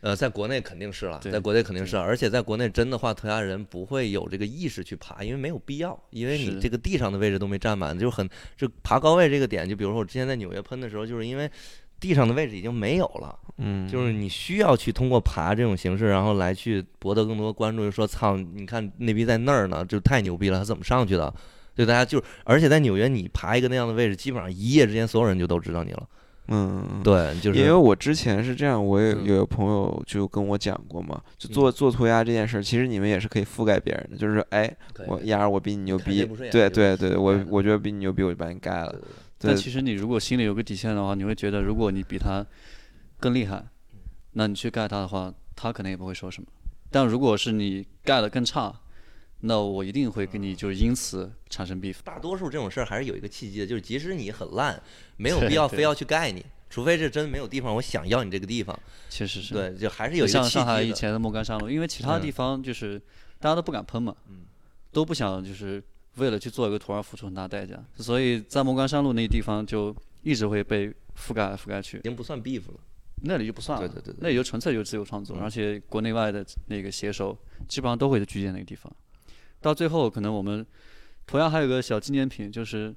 [0.00, 11.50] 呃，在国内肯定是了，在国内肯定是，而且在国内真的话涂鸦人不会有这个意识去爬，因为没有必要，因为你这个地上的位置都没占满，就很就爬高位这个点，就比如说我之前在纽约喷的时候，就是因为
[12.00, 21.32] 地上的位置已经没有了，嗯，就是你需要去通过爬这种形式，然后来去博得更多关注，就说操，你看那逼在那儿呢，就太牛逼了，他怎么上去的？
[21.74, 26.08] 就大家就，而且在纽约，你爬一个那样的位置，基本上一夜之间所有人就都知道你了。
[26.50, 29.24] 嗯，对，就是因为我之前是这样，我也嗯。
[29.24, 34.68] 有个朋友就跟我讲过嘛，就做做涂鸦这件事儿，其实你们也是可以覆盖别人的，就是说，哎，
[35.06, 38.94] 我丫儿我比你牛逼对对对，我我觉得比你牛逼，我就把你盖了
[39.38, 42.44] 但其实你如果心里有个底线的话，你会觉得，如果你比他
[43.18, 43.64] 更厉害，
[44.32, 46.48] 那你去盖他的话，他可能也不会说什么。
[46.90, 48.74] 但如果是你盖的更差，
[49.40, 51.96] 那我一定会跟你就是因此产生 beef。
[52.04, 54.80] 大多数这种事儿还是有一个契机的，就是即使你很烂，
[55.16, 58.78] 没有必要非要去盖你，除非是真没有地方，我想要你这个地方。
[59.08, 59.54] 确实是。
[59.54, 60.92] 对，就还是有一个契机像上海以。
[60.92, 63.00] 前的莫干山路，因为其他嗯地方就是
[63.38, 64.42] 大家都不敢喷嘛，嗯
[64.92, 65.82] 都不想就是
[66.16, 72.74] 为了去做一个图而付出很大代价，所以在莫干山路那地方就一直会被覆盖来覆盖去已，经不算 beef 了。
[73.22, 77.36] 那里就不算了，对对对对那里就纯粹就是自由创作，嗯而且国内外的那个写手
[77.68, 78.90] 基本上都会聚集那个地方。
[79.60, 80.64] 到最后，可能我们
[81.26, 82.94] 同样还有个小纪念品，就是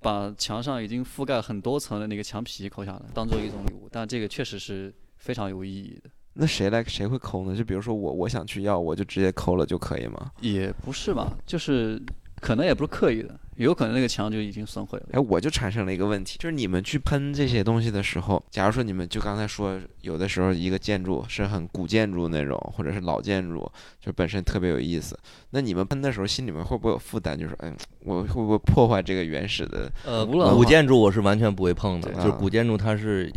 [0.00, 3.88] 把墙上已经覆盖很多层的那个墙皮抠下来，当做一种礼物。
[3.90, 6.10] 但这个确实是非常有意义的。
[6.32, 7.56] 那谁来谁会抠呢？
[7.56, 10.30] 就比如说我我想去要，我就直接抠了就可以吗？
[10.40, 12.00] 也不是吧，就是
[12.40, 15.06] 可能也不是刻意的，有可能那个墙就已经损毁了。
[15.12, 25.18] 哎，我就产生了一个问题，就是你们去喷这些东西的时候，假如说你们就刚才说，有的时候一个建筑是很古建筑那种，或者是老建筑，就本身特别有意思，
[25.50, 27.38] 那你们喷的时候心里面会不会有负担？
[27.38, 27.70] 就是哎，
[28.04, 29.92] 我会不会破坏这个原始的？
[30.06, 33.30] 呃，古建筑我是完全不会碰的，就是古建筑它是，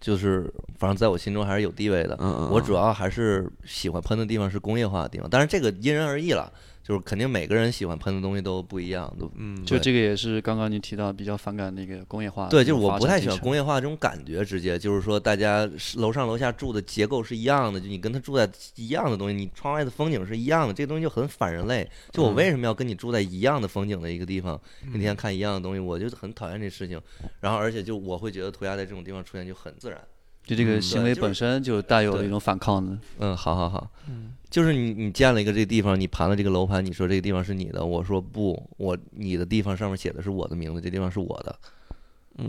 [0.00, 2.16] 就是反正在我心中还是有地位的。
[2.20, 6.50] 嗯嗯，我主要还是喜欢喷的地方是工业化的地方，当然这个因人而异了，
[6.90, 12.48] 就是肯定每个人喜欢喷的东西都不一样，都嗯，就这个也是刚刚你提到比较反感那个工业化。
[12.48, 13.38] 对，就是我不太喜欢。
[13.38, 21.88] 工业化这种感觉，直接就是说大家楼上楼下住的结构是一样的，就你跟他住在一样的东西，你窗外的风景是一样的，这个东西就很反人类。
[22.10, 24.60] 就我嗯为什么要跟你住在一样的风景的一个地方，
[24.92, 27.00] 一天看一样的东西，我就很讨厌这事情。
[27.38, 30.00] 然后而且就我会觉得涂鸦在这种地方出现就很自然。
[30.42, 32.98] 就这个嗯行为本身就带有一种反抗的。
[33.20, 41.56] 嗯，好好好，嗯就是你你建了一个这个地方，你盘了这个楼盘，你说这个地方是你的，我说不，我你的地方上面写的是我的名字，这地方是我的。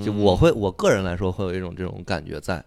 [0.04, 2.64] 就我会我个人来说会有一种这种感觉在，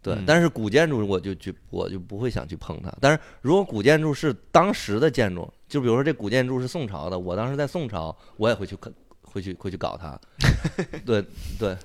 [0.00, 0.14] 对。
[0.14, 2.90] 嗯但是古建筑我就就我就不会想去碰它。
[3.00, 8.92] 但是如果古建筑是当时的建筑，就比如说这古建筑是宋朝的，我当时在宋朝，我也会去看，
[9.22, 10.18] 会去会去搞它。
[11.04, 11.22] 对
[11.58, 11.76] 对。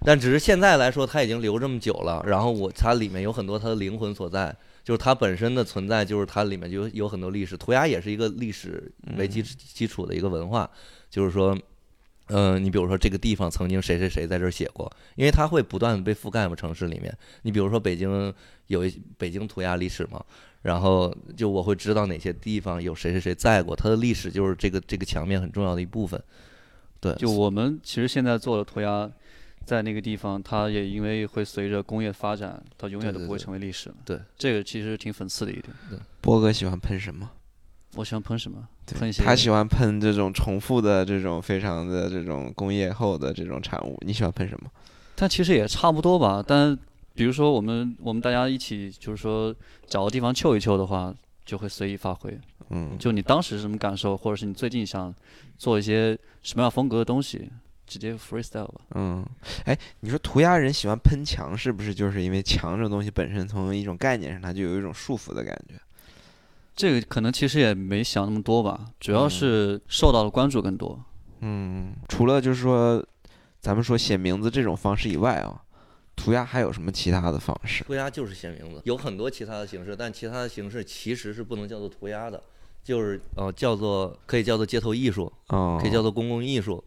[0.00, 4.54] 但只是现在来说，它已经留这么久了，然后我它里面有很多它的灵魂所在，
[4.86, 7.56] 就是它本身的存在，就是它里面就有有很多历史。
[7.56, 10.70] 涂鸦也是一个历史为基基础的一个文化，
[11.10, 11.58] 就是说，
[12.28, 17.12] 嗯、你比如说这个地方曾经谁谁谁在这儿写过，因为它会不断的被覆盖嘛，城市里面。
[17.42, 18.32] 你比如说北京
[18.68, 20.24] 有一北京涂鸦历史嘛，
[20.62, 26.22] 然后就我会知道哪些地方有谁谁谁在过，它的历史就是这个这个墙面很重要的一部分。
[27.00, 29.10] 对，就我们其实现在做的涂鸦，
[29.66, 33.96] 在那个地方，它也因为会随着工业发展，它永远都不会成为历史了。
[34.04, 35.64] 对，这个其实挺讽刺的一点。
[36.20, 37.28] 波哥喜欢喷什么？
[37.96, 38.68] 我喜欢喷什么？
[38.86, 44.70] 喷一些他喜欢喷这种重复的这种非常的这种工业后的这种产物，你喜欢喷什么？
[45.16, 46.44] 但其实也差不多吧。
[46.46, 46.78] 但
[47.14, 49.52] 比如说我们我们大家一起就是说
[49.88, 51.12] 找个地方秀一秀的话，
[51.44, 52.38] 就会随意发挥。
[52.70, 55.12] 嗯，就你当时是什么感受，或者是你最近想
[55.58, 57.50] 做一些什么样风格的东西，
[57.86, 58.80] 直接 freestyle 吧。
[58.94, 59.24] 嗯，
[59.64, 65.74] 哎，你说涂鸦人喜欢喷墙，是不是就是因为墙这种东西本身从一种概念上，它就有一种束缚的感觉？
[66.74, 71.02] 这个可能其实也没想那么多吧，主要是受到的关注更多。
[71.40, 73.02] 嗯，除了就是说，
[73.60, 75.62] 咱们说写名字这种方式以外啊，
[76.14, 77.84] 涂鸦还有什么其他的方式？
[77.84, 82.42] 涂鸦就是写名字，有很多其他的形式，但其他的形式其实是不能叫做涂鸦的，
[82.84, 86.82] 就是呃叫做可以叫做街头艺术，哦，可以叫做公共艺术，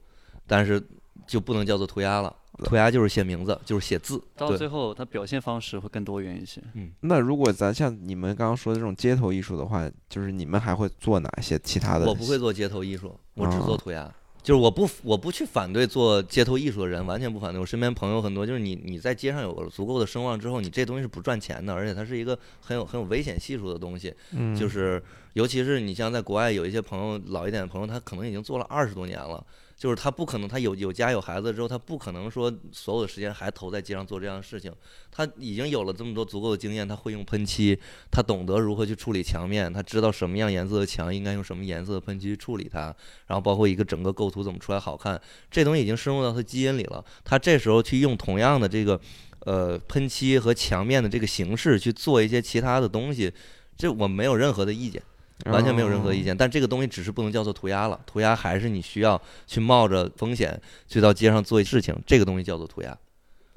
[0.50, 0.84] 但是
[1.26, 2.36] 就不能叫做涂鸦了。
[2.66, 4.22] 涂鸦就是写名字，就是写字。
[4.36, 6.62] 到最后，它表现方式会更多元一些。
[6.74, 12.06] 嗯，那如果咱像你们刚刚说的这种街头艺术的话，就是你们还会做哪些其他的？
[12.06, 14.14] 我不会做街头艺术，我只做涂鸦。
[14.44, 17.60] 就是我不我不去反对做街头艺术的人，完全不反对。
[17.62, 24.14] 我身边朋友很多，就是你你在街上有了足够的声望之后，你这东西是不赚钱的，而且它是一个很有很有危险系数的东西。
[24.32, 25.02] 嗯，就是
[25.34, 29.46] 尤其是你像在国外有一些朋友老一点的朋友，他可能已经做了二十多年了。
[29.80, 34.70] 就是他不可能，他有有家有孩子之后，他不可能说所有的时间还投在街上做这样的事情。
[35.10, 37.80] 他已经有了这么多足够的经验，他会用喷漆，
[38.12, 42.94] 他懂得如何去处理墙面，他知道什么样颜色的墙应该用什么颜色的喷漆去处理它，
[43.28, 47.02] 然后包括一个整个构图怎么出来好看，这东西已经深入到他基因里了。
[47.24, 49.00] 他这时候去用同样的这个
[49.46, 53.32] 呃喷漆和墙面的这个形式去做一些其他的东西，
[53.78, 55.02] 这我没有任何的意见。
[55.46, 58.00] 完全没有任何意见，但这个东西只是不能叫做涂鸦了。
[58.06, 62.98] 涂鸦还是你需要去冒着风险去到街上做事情，这个东西叫做涂鸦。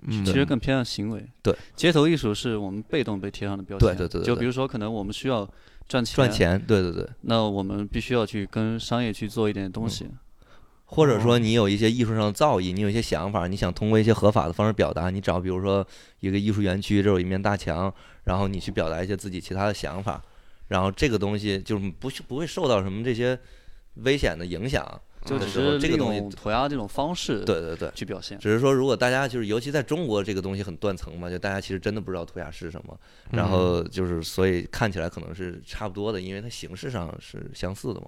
[0.06, 1.24] 嗯，其实更偏向行为。
[1.42, 3.96] 对，街头艺术是我们被动被贴上的标签。
[3.96, 4.24] 对对对。
[4.24, 5.48] 就比如说，可能我们需要
[5.88, 6.16] 赚钱。
[6.16, 7.08] 赚钱，对对对。
[7.20, 10.08] 那我们必须要去跟商业去做一点东西。
[10.84, 15.08] 或者说，你有一些艺术上的造诣，你有一些想法，你想通过一些合法的方式表达。
[15.08, 15.86] 你找，比如说
[16.20, 17.92] 一个艺术园区，这有一面大墙，
[18.24, 20.20] 然后你去表达一些自己其他的想法。
[20.72, 23.38] 然后这个东西就是不不会受到什么这些
[23.96, 24.82] 危险的影响，
[25.26, 28.38] 就只是利用涂鸦这种方式，对对对，去表现。
[28.38, 32.98] 只是说，如果大家就是，尤其在中国，这个东西很断层嘛，就大家其实真的不知道涂鸦是什么。
[33.32, 38.06] 然后就是，所以看起来可能是差不多的，因为它形式上是相似的嘛。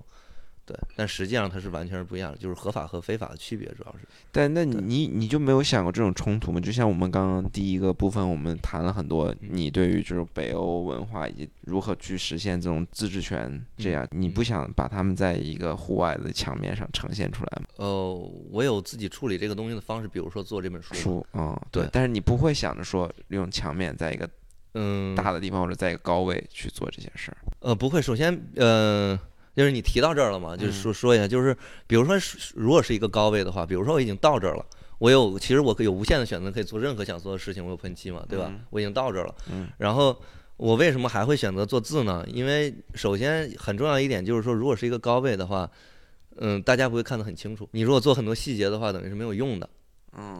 [0.67, 4.09] 对，但实际上它是完全是不一样的，就是合法和非法的区别，主要是。
[4.33, 6.59] 但那你你就没有想过这种冲突吗？
[6.59, 17.67] 就像我们刚刚第一个部分，我们谈了很多，你对于就是北欧文化以及如何去实现这种自治权，这样你不想把他们在一个户外的墙面上呈现出来吗？
[17.77, 18.15] 呃，
[18.51, 20.95] 我有自己处理这个东西的方式，比如说做这本书。
[20.95, 21.87] 书，嗯，对。
[21.93, 24.27] 但是你不会想着说用墙面在一个
[24.73, 27.37] 嗯大的地方或者在一个高位去做这些事儿。
[27.61, 28.01] 呃，不会。
[28.01, 29.21] 首先，呃。
[29.55, 32.17] 就是你提到这儿了嘛，就是说说一下，就是比如说，
[32.55, 34.67] 如果是一个高位的话，比如说我已经到这儿了，
[34.99, 37.65] 我有其实我可以有无限的选择，可以做任何想做的事情。
[37.65, 38.53] 我有喷漆嘛，对吧？
[38.71, 39.35] 我已经到这儿了。
[39.79, 40.21] 然后
[40.57, 42.25] 我为什么还会选择做字呢？
[42.29, 45.71] 因为首先很重要一点就是说，如果是一个高位的话，
[46.37, 47.69] 嗯，大家不会看得很清楚。
[47.73, 49.69] 你如果做很多细节的话，等于是没有用的。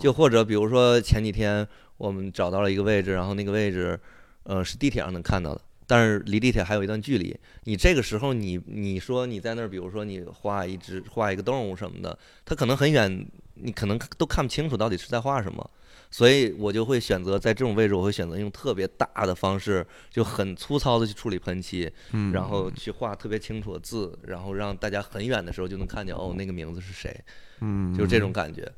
[0.01, 3.99] 就或者比如说前几天我们找到了一个位置，然后那个位置，
[4.45, 5.61] 呃，是地铁上能看到的。
[5.87, 15.71] 但是离地铁还有一段距离，你这个时候你你说你在那儿，比如说你画一只画一个动物什么的，它可能很远，你可能都看不清楚到底是在画什么，
[16.11, 21.91] 所以我就会选择在这种位置，我会选择用特别大的方式，就很粗糙的去处理喷漆，
[22.33, 27.15] 然后去画特别清楚的字，然后让大家很远的时候就能看见哦那个名字是谁，
[27.61, 28.71] 嗯，就是这种感觉。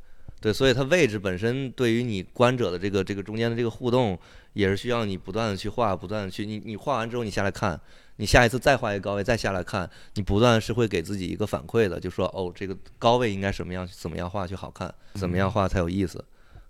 [0.47, 4.17] 对，所以它位置本身对于你观者的这个这个中间的这个互动，
[4.53, 7.81] 也是需要你不断的去画，不断的去你你画完之后你下来看，
[8.19, 16.25] 你下一次再画一个高位再下来看，你不断是会给自己一个反馈的，就说哦这个高位应该什么样怎么样画去好看，怎么样画才有意思。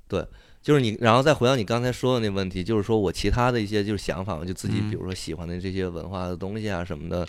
[0.09, 0.27] 对，
[0.63, 7.29] 就是你然后再回到你刚才说的那问题，就是说我其他的一些就是想法，就自己比如说喜欢的这些文化的东西啊什么的。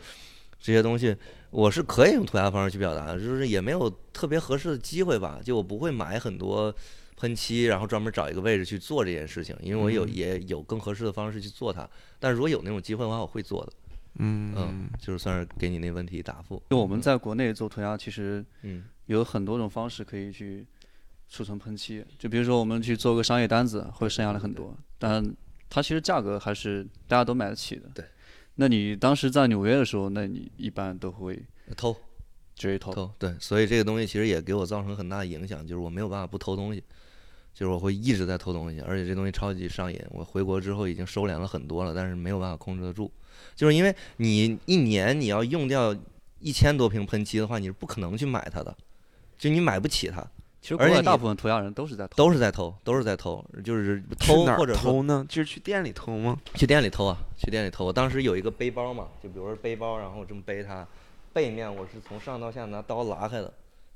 [0.59, 1.15] 这些东西
[1.49, 5.39] 我是可以用涂鸦方式去表达的，就是也没有特别合适的机会吧。
[5.43, 6.73] 就我不会买很多
[7.15, 11.89] 喷漆，然后专门找一个位置去做这件事情，因为我有也有更合适的方式去做它。
[12.19, 13.73] 但如果有那种机会的话，我会做的。
[14.19, 16.61] 嗯嗯，就是算是给你那问题答复。
[16.69, 20.65] 就我们在国内做涂鸦，其实嗯有很多种方式可以去
[21.29, 22.03] 储存喷漆。
[22.19, 25.23] 就比如说我们去做个商业单子，会剩下来很多，但
[25.69, 27.83] 它其实价格还是大家都买得起的。
[27.93, 28.03] 对。
[28.57, 31.39] 那你当时在纽约的时候，那你一般都会
[31.75, 31.95] 偷，
[32.55, 32.91] 直接偷。
[32.91, 36.83] 偷对，所以这个东西其实也给我造成很大的影响，就是我没有办法不偷东西，
[37.53, 39.99] 就是我会一直在偷东西，而且这东西超级上瘾。
[40.09, 43.11] 我回国之后已经收敛了很多了，但是没有办法控制得住，
[43.55, 45.95] 就是因为你一年你要用掉
[46.39, 48.75] 一千多瓶喷漆的话，你是不可能去买它的，
[49.37, 50.27] 就你买不起它。
[50.67, 55.25] 其实国外大部分涂鸦人都是在偷，都是在偷，都是在偷，就是偷或者偷呢？
[55.29, 56.37] 就是去店里偷吗？
[56.55, 57.85] 去店里偷啊，去店里偷。
[57.85, 60.85] 我当时有一个背包嘛，就比如说背包，然后我这么背它，
[61.31, 63.53] 背面我是从上到下拿刀拉开的。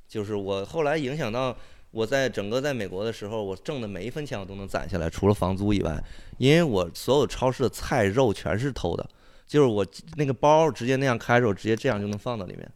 [0.08, 1.54] 就是我后来影响到
[1.92, 6.02] 我在整个在美国的时候，我挣的每一分钱我都能攒下来，除了房租以外，
[6.38, 9.06] 因为我所有超市的菜肉全是偷的。
[9.46, 12.72] 就是我那个包直接那样开着，我直接这样就能放到里面。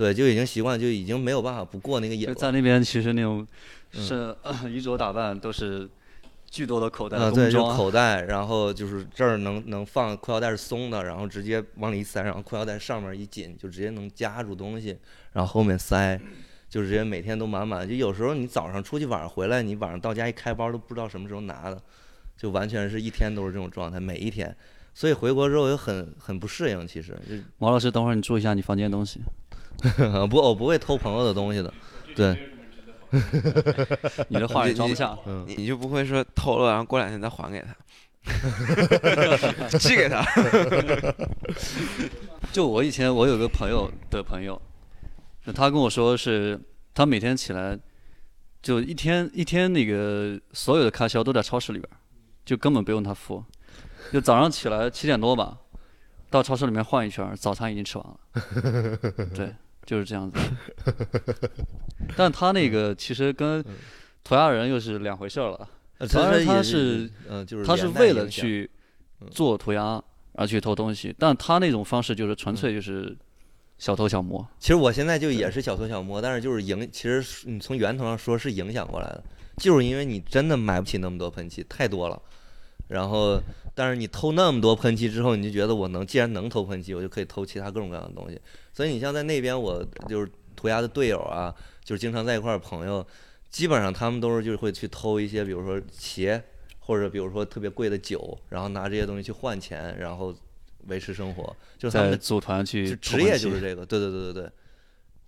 [0.00, 2.34] 对，就已经习惯，就已经没有办法不过那个瘾。
[2.34, 3.46] 在那边其实那种
[3.92, 4.34] 是
[4.66, 5.86] 衣着打扮都是
[6.50, 14.96] 巨多的口袋，啊，对，就口袋，然后就是这儿能能放裤腰带是松的，然后直接往里一塞，然后裤腰带上面一紧，就直接能夹住东西，
[15.34, 16.18] 然后后面塞，
[16.70, 17.86] 就直接每天都满满。
[17.86, 21.78] 就有时候你早上出去，晚上回来，你晚上到家一开包都不知道什么时候拿的，
[22.38, 24.56] 就完全是一天都是这种状态，每一天。
[24.94, 27.14] 所以回国之后也很很不适应，其实。
[27.58, 29.20] 毛老师，等会儿你注意一下你房间东西。
[30.28, 31.72] 不，我不会偷朋友的东西的，
[32.14, 32.36] 对。
[34.28, 37.74] 你的话也装不下，你你就不会说偷了，然后过两天再还给他，
[39.78, 40.24] 寄给他。
[42.52, 44.62] 就我以前我有个朋友的朋友，
[45.56, 46.56] 他跟我说是，
[46.94, 47.76] 他每天起来，
[48.62, 51.90] 就一天一天那个所有的开销都在超市里边，
[52.44, 53.44] 就根本不用他付，
[54.12, 55.58] 就早上起来七点多吧，
[56.30, 58.16] 到超市里面晃一圈，早餐已经吃完了，
[59.34, 59.52] 对。
[59.86, 60.38] 就是这样子，
[62.16, 63.64] 但他那个其实跟
[64.22, 65.68] 涂鸦人又是两回事了。
[66.12, 68.70] 当然他是，嗯，就是他是为了去
[69.30, 70.02] 做涂鸦
[70.32, 73.14] 而去偷东西，但他那种方式就是纯粹就是
[73.76, 74.46] 小偷小摸。
[74.58, 79.22] 其实我现在就也是小偷小摸，但是就是影，其实你从源头上说是影响过来的，
[79.58, 82.22] 就是因为你真的买不起那么多喷漆，太多了。
[82.90, 83.40] 然后，
[83.72, 88.38] 但是你偷那么多喷漆之后，你就觉得我能，既然能偷喷漆，我就可以偷其他各种各样的东西。
[88.72, 93.06] 所以你像在那边，我就是涂鸦的队友啊，就是经常在一块儿朋友，
[93.48, 96.42] 基本上他们都是就是会去偷一些，比如说鞋，
[96.80, 100.34] 或者比如说特别贵的酒，然后拿这些东西去换钱，然后
[100.88, 101.56] 维持生活。
[101.78, 104.50] 就是他们组团去职业就是这个，对对对对对，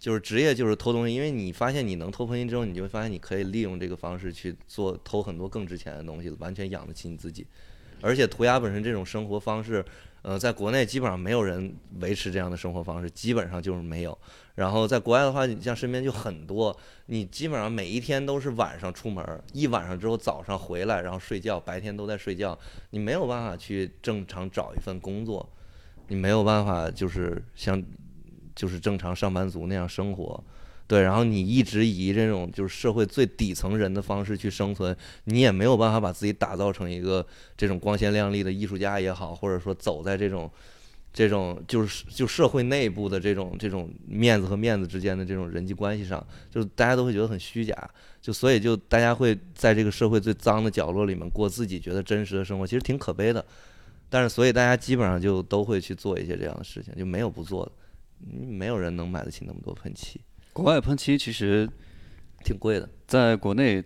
[0.02, 7.46] 就是职业就是偷东西，因为你发现你能偷喷漆之后，你就会发现你可以利用这个方式去做偷很多更值钱的东西，完全养得起你自己。
[8.00, 9.84] 而且涂鸦本身这种生活方式。
[10.22, 14.16] 呃，在国内基本上没有人维持这样的生活方式，基本上就是没有。
[14.54, 16.76] 然后在国外的话，你像身边就很多，
[17.06, 22.56] 你基本上每一天都是晚上出门，一晚上之后早上回来，然后睡觉，白天都在睡觉，
[22.90, 25.48] 你没有办法去正常找一份工作，
[26.06, 27.82] 你没有办法就是像
[28.54, 30.44] 就是正常上班族那样生活。
[30.86, 34.94] 对，然后你一直以这种就是社会最底层人的方式去生存，
[35.24, 37.26] 你也没有办法把自己打造成一个
[37.56, 40.50] 这种光鲜亮丽的艺术家也好，或者说走在这种
[41.10, 47.90] 这种就是就社会内部的这种这种面子和面子之间的这种人际关系上，就大家都会觉得很虚假，
[48.20, 53.42] 就所以就大家会在这个社会最脏的角落里面过自己觉得真实的生活，其实挺可悲的。
[54.10, 57.72] 但是所以大家基本上就都会去做一些这样的事情，就没有不做的，
[58.30, 60.20] 没有人能买得起那么多喷漆。
[60.52, 61.68] 国外喷漆其实
[62.44, 63.82] 挺贵的，在国内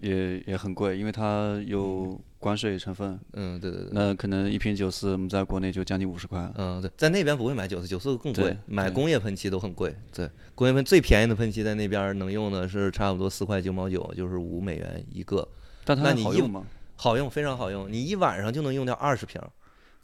[0.00, 3.18] 也也很贵，因为它有关税成分。
[3.32, 3.90] 嗯，对对对。
[3.92, 6.50] 那可能一瓶九四，我们在国内就将近五十块。
[6.56, 9.94] 嗯，对，在那边不会买九四，九四更贵，买工业喷漆都很贵。
[10.12, 15.46] 对，工业喷最便宜的喷漆在那边能用的是差不多四块九毛九，就是五美元一个。
[15.84, 16.64] 但它好用吗？
[16.96, 19.40] 好用，非常好用，你一晚上就能用掉二十瓶。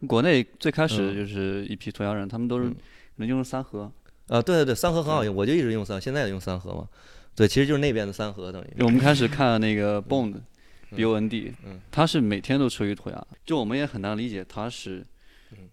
[0.06, 2.70] 国内最开始就是一批涂鸦人，他们都是
[3.16, 3.90] 能用三盒。
[4.28, 6.88] 啊，对对对，三盒很好用，我就一直用三，现在也用三盒嘛。
[7.36, 8.82] 对，其实就是那边的三盒等于。
[8.82, 11.52] 我们开始看那个 Bond，B O N D，
[11.90, 15.04] 他是每天都出于涂鸦，就我们也很难理解他是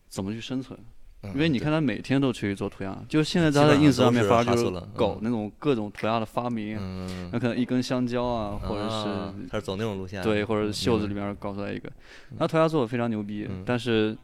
[0.09, 0.77] 怎么去生存，
[1.23, 4.65] 因为你看他每天都出去做涂鸦，就现在他在 ins 上面发就是
[4.95, 6.77] 搞那种各种涂鸦的发明，
[7.31, 11.89] 那可能一根香蕉啊，或者是他是走那种路线，对，或者袖子里面搞出来一个，
[12.37, 14.17] 他涂鸦做的非常牛逼，但是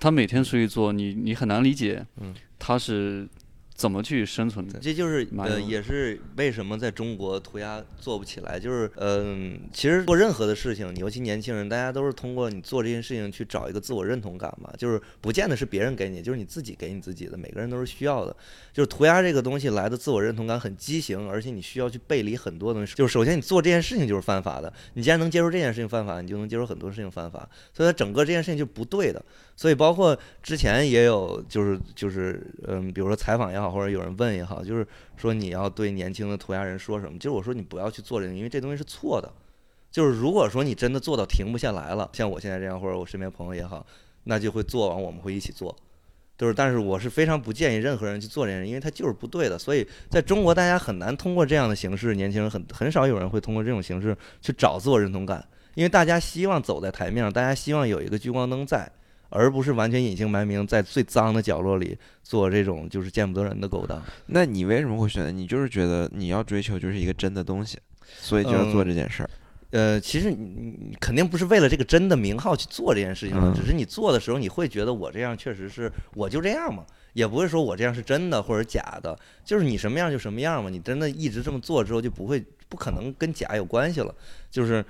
[0.00, 2.04] 他每天出去做，你你很难理解。
[2.58, 3.28] 他是
[3.80, 4.78] 怎么去生存的？
[4.78, 8.60] 这就是呃，也是为什么在中国涂鸦做不起来。
[8.60, 14.70] 就是嗯，其实做任何的事情，尤其年轻人，大家都是通过你做这件事情去找一个自我认同感嘛。
[14.76, 17.38] 就是不见得是别人给你，就是你自己给你自己的。
[17.38, 18.36] 每个人都是需要的。
[18.70, 22.94] 就是涂鸦这个东西来的自我认同感很畸形，而且你需要去背离很多东西。
[22.94, 27.48] 就是首先你做这件事情就是犯法的，你既然能接受这件事情犯法，你就能接受很多事情犯法。
[27.72, 29.24] 所以它整个这件事情就不对的。
[29.56, 33.69] 所以包括之前也有就是就是嗯，比如说采访也好。
[33.70, 37.18] 或者有人问也好，就是说你要对年轻的涂鸦人说什么？
[37.18, 39.30] 就是我说你不要去做这个，因为这东西是错的。
[39.90, 43.84] 就是如果说你真的做到停不下来了，像我现在这样，或者我身边朋友也好，
[44.24, 45.76] 那就会做完，我们会一起做。
[46.38, 49.58] 就是，但是我是非常不建议任何人去做这件事，因为它就是不对的。
[49.58, 55.44] 所以在中国，大家很难通过这样的形式，年轻人很很少有人会通过这种形式去找自我认同感，
[55.74, 58.90] 因为大家希望走在台面上，大家希望有一个聚光灯在。
[59.30, 64.02] 而不是完全隐姓埋名，在最脏的角落里做这种就是见不得人的勾当。
[64.26, 65.30] 那你为什么会选择？
[65.30, 67.78] 你就是觉得你要追求就是一个真的东西，
[68.18, 69.30] 所以就要做这件事儿。
[69.70, 80.68] 呃，其实你你肯定不是为了这个真的名号去做这件事情的，只是你做的时候你会觉得我这样确实是我就这样嘛，也不会说我这样是真的或者假的，就是你什么样就什么样嘛。
[80.68, 84.12] 你真的一直这么做之后就不会不可能跟假有关系了，
[84.50, 84.84] 就是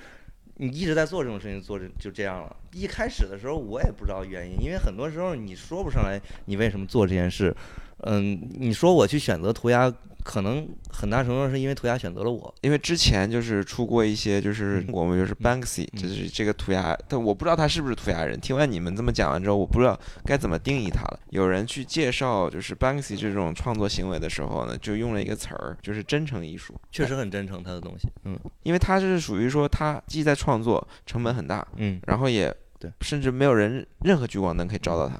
[0.61, 2.54] 你一直在做这种事情，做着就这样了。
[2.74, 7.56] 一开始的时候我也不知道原因，因为很多时候你说不上来你为什么做这件事。
[8.02, 9.90] 嗯，你说我去选择涂鸦。
[10.25, 18.39] 可能很大程度上是因为涂鸦选择了我，因为之前就是出过一些，就是我们就是 Banksy，就是这个涂鸦，但我不知道他是不是涂鸦人。
[18.39, 21.21] 听完你们这么讲完之后，我不知道该怎么定义他了。
[21.31, 35.18] 有人去介绍就是 Banksy 这种创作行为的时候呢，就用了一个词儿，就是真诚艺术，确实很真诚他的东西，嗯，因为他是属于说他既在创作成本很大，嗯，然后也对，甚至没有人任何聚光灯可以照到他。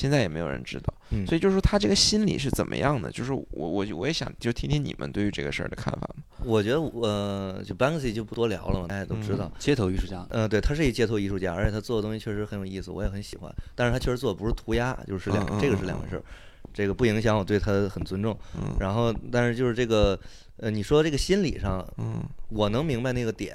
[0.00, 0.94] 现在也没有人知道，
[1.26, 3.10] 所以就是说他这个心理是怎么样的？
[3.10, 6.24] 就是我我我也想就听听你们对于这个事儿的看法嘛。
[6.42, 10.26] 我觉得呃，就 Banksy 就不多聊了嘛，大家都知道，街头艺术家。
[10.30, 13.54] 嗯，对他是一街头艺术家，而且他做的东西确实很有意思，我也很喜欢。
[13.74, 16.22] 但是他确实做的不是涂鸦，就是两这个是两回事儿，
[16.72, 18.34] 这个不影响我对他很尊重。
[18.78, 20.18] 然后，但是就是这个
[20.56, 23.54] 呃，你说这个心理上，嗯，我能明白那个点。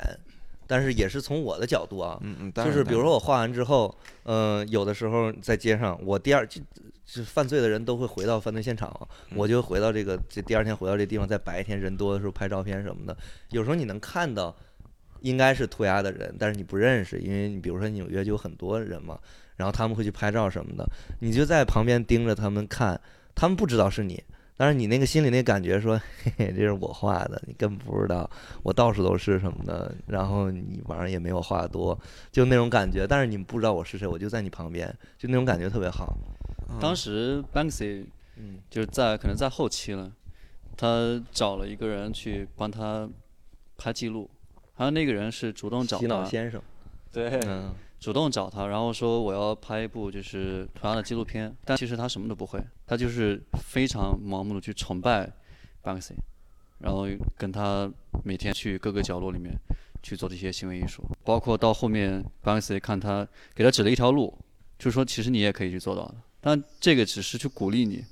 [0.67, 6.61] 但是也是从我的角度啊，嗯嗯，就是比如说我画完之后，嗯，有的时候在街上，我第二就
[7.05, 8.91] 就犯罪的人都会回到犯罪现场，
[9.35, 13.15] 我就回到这个这第二天回到这地方，在白天人多的时候拍照片什么的。
[13.49, 14.55] 有时候你能看到
[15.21, 19.19] 应该是涂鸦的人，但是你不认识，因为你比如说纽约就有很多人嘛，
[19.55, 20.87] 然后他们会去拍照什么的，
[21.19, 22.99] 你就在旁边盯着他们看，
[23.35, 24.23] 他们不知道是你。
[24.57, 28.29] 但是你那个心里那感觉说，嘿嘿，这是我画的，你根本不知道
[28.63, 31.97] 我到处都是什么的，然后你晚上也没我画的多，
[32.31, 33.05] 就那种感觉。
[33.05, 34.87] 但是你们不知道我是谁，我就在你旁边，
[35.17, 36.15] 就那种感觉特别好。
[36.79, 38.05] 当时 Banksy，
[38.37, 40.11] 嗯，就是在可能在后期了，
[40.77, 43.09] 他找了一个人去帮他
[43.77, 44.29] 拍记录，
[44.73, 46.01] 还有那个人是主动找他。
[46.01, 46.61] 洗脑先生。
[47.11, 47.29] 对。
[47.45, 47.73] 嗯。
[47.99, 55.31] 主动找他，然后说我要拍一部就是涂鸦的纪录片，但其实他什么都不会，他就是非常盲目的去崇拜
[55.81, 56.13] Banksy，
[56.79, 57.91] 然后跟他
[58.23, 59.53] 每天去各个角落里面
[60.03, 64.37] 去做这些行为艺术，包括到后面 Banksy 看他给他指了一条路，
[64.77, 68.05] 就是说其实你也可以去做到的，但这个只是去鼓励你，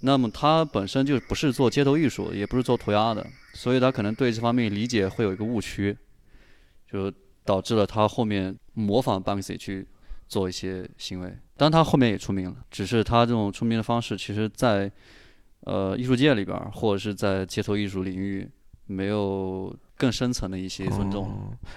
[0.00, 5.94] 那么他本身就不是做街头艺术，也不是做涂鸦的，所以他可能对这方面理解会有一个误区，
[6.90, 7.12] 就。
[7.44, 9.86] 导致了他后面模仿 Banksy 去
[10.26, 14.90] 做一些行为，但他后面也出名了，只是他这种出名的方式，其实，在
[15.60, 18.48] 呃艺术界里边或者是在街头艺术领域，
[18.86, 21.30] 没有更深层的一些尊重。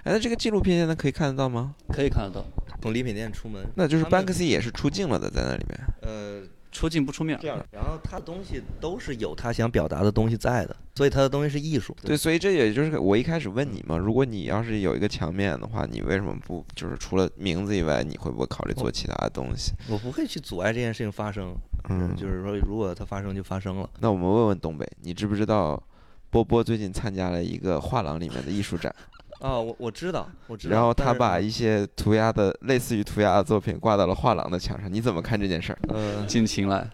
[0.03, 1.75] 哎，那这个纪录片现在可以看得到吗？
[1.89, 2.45] 可以看得到，
[2.81, 5.79] 从礼品店出门，那就是 Banksy 也是出镜了的，在那里面。
[6.01, 6.47] 呃。
[6.77, 7.57] 出镜不出面，这样。
[7.71, 11.95] 然后他东西都是有他想表达的东西在的，所以他的东西是艺术。
[12.03, 19.73] 对，所以这也就是我一开始问你嘛，如果你要是有一个墙面的话，你为什么不就是除了名字以外，你会不会考虑做其他的东西？
[19.89, 21.55] 我不会去阻碍这件事情发生。
[21.89, 23.89] 嗯，就是说，如果它发生就发生了。
[23.99, 25.81] 那我们问问东北，你知不知道
[26.29, 28.93] 波波最近参加了一个画廊里面的艺术展？
[29.39, 30.75] 啊，我我知道，我知道。
[30.75, 35.79] 然后他把一些涂鸦的类似于涂鸦的作品挂到了画廊的墙上，你怎么看这件事儿？
[35.89, 36.89] 嗯，尽情来。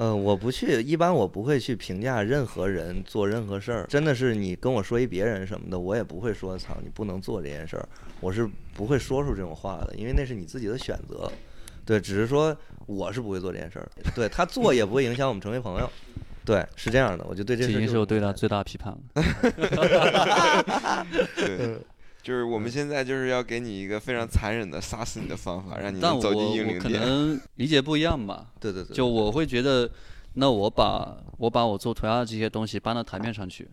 [0.00, 3.84] 嗯，我不去，一般我不会去评价任何人做任何事儿。
[3.88, 7.88] 真的是你跟我说一别人什么的，我也不会说操你不能做这件事儿，
[8.20, 11.28] 我是不会说出这种话的，因为那是你自己的选择。
[11.84, 13.88] 对，只是说我是不会做这件事儿。
[14.14, 15.90] 对他做也不会影响我们成为朋友。
[16.48, 17.72] 对，是这样的，我就对这事。
[17.72, 18.98] 已经是我对他最大的批判了。
[21.36, 21.78] 对。
[22.22, 26.80] 就是我们现在就是要给你一个非常残忍的杀死你的方法，让你能走进英灵殿。
[26.80, 28.46] 可能 理解不一样吧？
[28.58, 28.96] 对对对。
[28.96, 29.90] 就我会觉得，
[30.34, 33.68] 那我把我把我做涂鸦的这些东西搬到台面上去，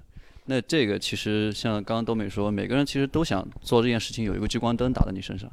[0.45, 5.49] 那这个其实像刚刚东美说，每个人其实都想做这件事情，有一个聚光灯打在你身上，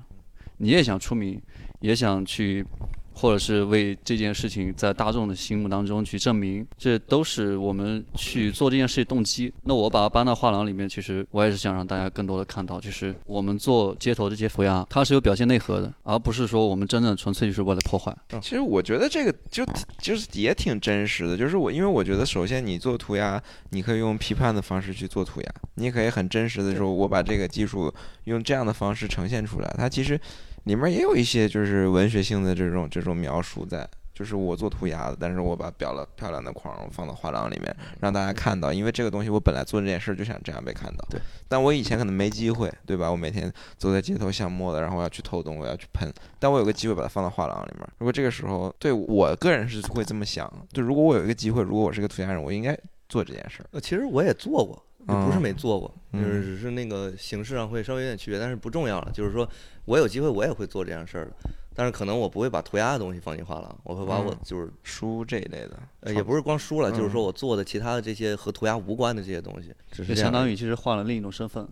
[0.59, 1.41] 你也想出名，
[1.81, 2.67] 也想去。
[3.15, 9.53] 或者是为这件事情在大众的心目当中去证明，这都是我们去做这件事的动机。
[9.65, 18.17] 那我把它搬到画廊里面，其实我也是想让大家更多的看到，就是我们做街头这些涂鸦，它是有表现内核的，而不是说我们真的纯粹就是为了破坏。
[18.41, 19.65] 其实我觉得这个就
[19.99, 23.41] 就是也挺真实的，就是我因为我觉得首先你做涂鸦，
[23.71, 27.93] 你可以用批判的方式去做涂鸦，你可以很真实的说，我把这个技术
[28.25, 30.19] 用这样的方式呈现出来，它其实。
[30.65, 41.05] 里面也有一些就是文学性的这种这种描述在，就是我做涂鸦的，但是我把裱了漂亮的框放到画廊里面，让大家看到，因为这个东西我本来做这件事就想这样被看到。
[41.11, 41.21] 对。
[41.49, 43.11] 但我以前可能没机会，对吧？
[43.11, 47.89] 我每天走在街头巷陌的，然后我要去偷东，我要去喷，但我有个机会把它放到画廊里面。
[47.99, 53.65] 如果这个时候，对我个人是会这么想，就如果我有一个机会，如果我是个涂鸦人，我应该做这件事。
[53.73, 54.81] 呃，其实我也做过。
[55.07, 55.43] 不是嗯。
[55.43, 56.43] 没做过，就是嗯。
[56.43, 59.11] 只是那个形式上会稍微有点区别，但是不重要了。
[59.13, 59.49] 就是说
[59.85, 61.33] 我有机会我也会做这样事儿的，
[61.75, 64.39] 但是可能我不会把涂鸦的东西放进画廊，我会把我嗯。
[64.45, 67.11] 就是书这一类的，呃也不是光书了，就是嗯。
[67.11, 71.67] 说我做的其他的这些和涂鸦无关的这些东西，只是相当于其实换了另一种身份。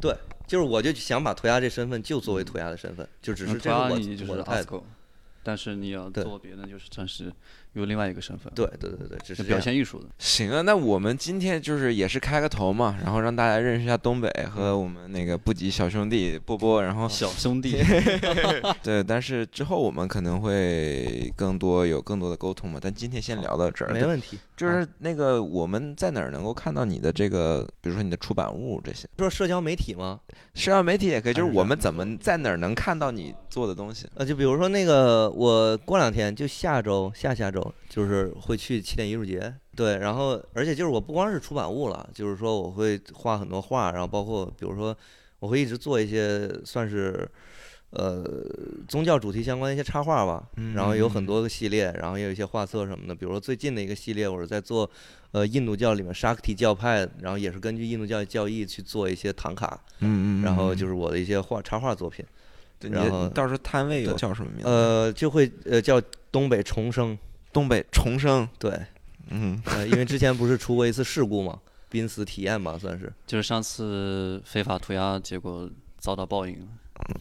[0.00, 0.12] 对，
[0.48, 3.88] 就是我就想把涂鸦这身份就作为涂鸦的身份，就只是这个
[4.28, 4.84] 我的态度。
[5.44, 7.32] 但是你要做别的，就是正是
[7.74, 10.06] 有另外一个身份，对对对对，这是表现艺术的。
[10.18, 17.82] 行啊，那我们今天就是也是开个头嘛，然后让大家认识一下东北和我们那个布吉小兄弟波波，然后小兄弟
[18.82, 23.92] 对，但是之后我们可能会更多有更多的沟通嘛，但今天先聊到这儿。
[23.92, 24.38] 没问题。
[24.54, 30.20] 就是那个我们在哪儿能够看到你的这个，比如说你的出版物这些，说社交媒体吗？
[30.54, 34.06] 社交媒体也可以，就是我们怎么在哪儿能看到你做的东西？
[34.14, 39.52] 呃，就比如说那个，我过两天就下周、下下周，就是会去起点艺术节。
[39.74, 44.96] 对，然后而且就是我不光是出版物了，就是说我会画很多画，然后包括比如说
[45.38, 47.28] 我会一直做一些算是
[47.90, 48.24] 呃
[48.88, 50.46] 宗教主题相关的一些插画吧。
[50.74, 53.14] 然后有很多个系列，然后也有一些画册什么的。
[53.14, 54.88] 比如说最近的一个系列，我是在做
[55.32, 62.24] 呃印度教里面沙克提教派，然后也是根据印度教教义去做一些唐卡，嗯嗯，然后就是是我的一些画插画作品。
[62.90, 64.68] 然后到时候摊位有叫什么名字？
[64.68, 66.02] 呃，就会呃叫
[66.32, 67.16] 东北重生，
[67.52, 68.48] 东北重生。
[68.58, 68.78] 对，
[69.30, 76.66] 嗯，呃，因为之前不是出过一次事故嘛，濒死体验吧，算是，就是上次非法涂鸦，结果遭到报应了。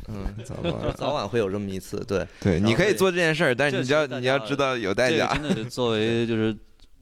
[0.09, 0.35] 嗯，
[0.95, 5.33] 早晚会有这么一次，对，对，你可以做这件事儿，但是你要你要知道有代价。
[5.33, 6.55] 真的是作为就是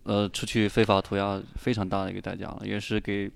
[0.04, 3.30] 呃出去非法涂鸦非常大的一个代价了，也是给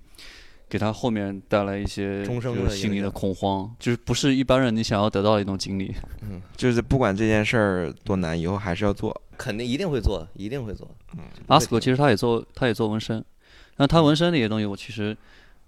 [0.74, 5.94] 给他后面带来一些终生就的心理的恐慌，就是不是一般人你想要得到的一种经历。
[6.22, 9.22] 嗯就是不管这件事儿多难，以后还是要做。
[9.38, 10.90] 肯定一定会做，一定会做。
[11.12, 13.24] 嗯阿斯克其实他也做他也做纹身，
[13.76, 15.16] 那他纹身那些东西我其实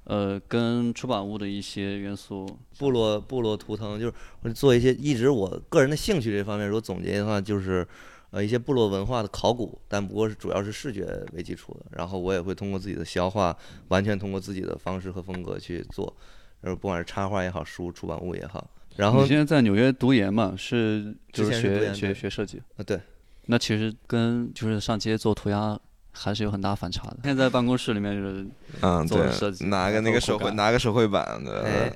[0.03, 2.45] 呃跟出版物的一些元素
[2.77, 7.87] 部落部落图腾，就是我做一些一直我个人的兴趣这方面，如果总结的话，就是
[8.31, 11.87] 呃一些部落文化的考古，但不过是主要是视觉为基础的。
[11.93, 13.57] 然后我也会通过自己的消化，
[13.89, 16.17] 完全通过自己的方式和风格去做，
[16.61, 18.69] 呃不管是插画也好，书出版物也好。
[18.97, 22.99] 然后你现在在纽约读研嘛，是就是学学学设计，啊对，
[23.45, 25.79] 那其实跟就是上街做涂鸦
[26.13, 27.19] 还是有很大反差的。
[27.25, 28.47] 现在在办公室里面就是
[28.81, 31.93] 嗯，做设计，拿个那个手绘，拿个手绘板的哎，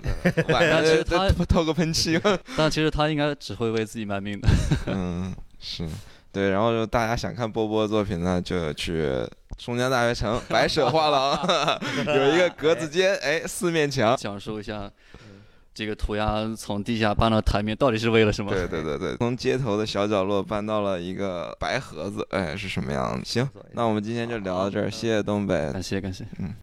[0.48, 2.20] 晚上但其实 他透透个喷漆。
[2.54, 4.48] 但其实他应该只会为自己卖命的。
[4.86, 5.88] 嗯，是
[6.32, 6.50] 对。
[6.50, 9.08] 然后就大家想看波波的作品呢，就去
[9.58, 11.38] 松江大学城 白舍画廊，
[12.06, 14.16] 有一个格子间，哎，四面墙。
[14.16, 14.90] 享受一下
[15.72, 18.50] 这个涂鸦从地下搬到台面到底是为了什么？
[18.50, 23.24] 对对对对，从街头的小角落搬到了一个白盒子，哎，是什么样的？
[23.24, 26.24] 行，那我们今天就聊到这儿，谢谢东北，感谢感谢。
[26.38, 26.54] 嗯。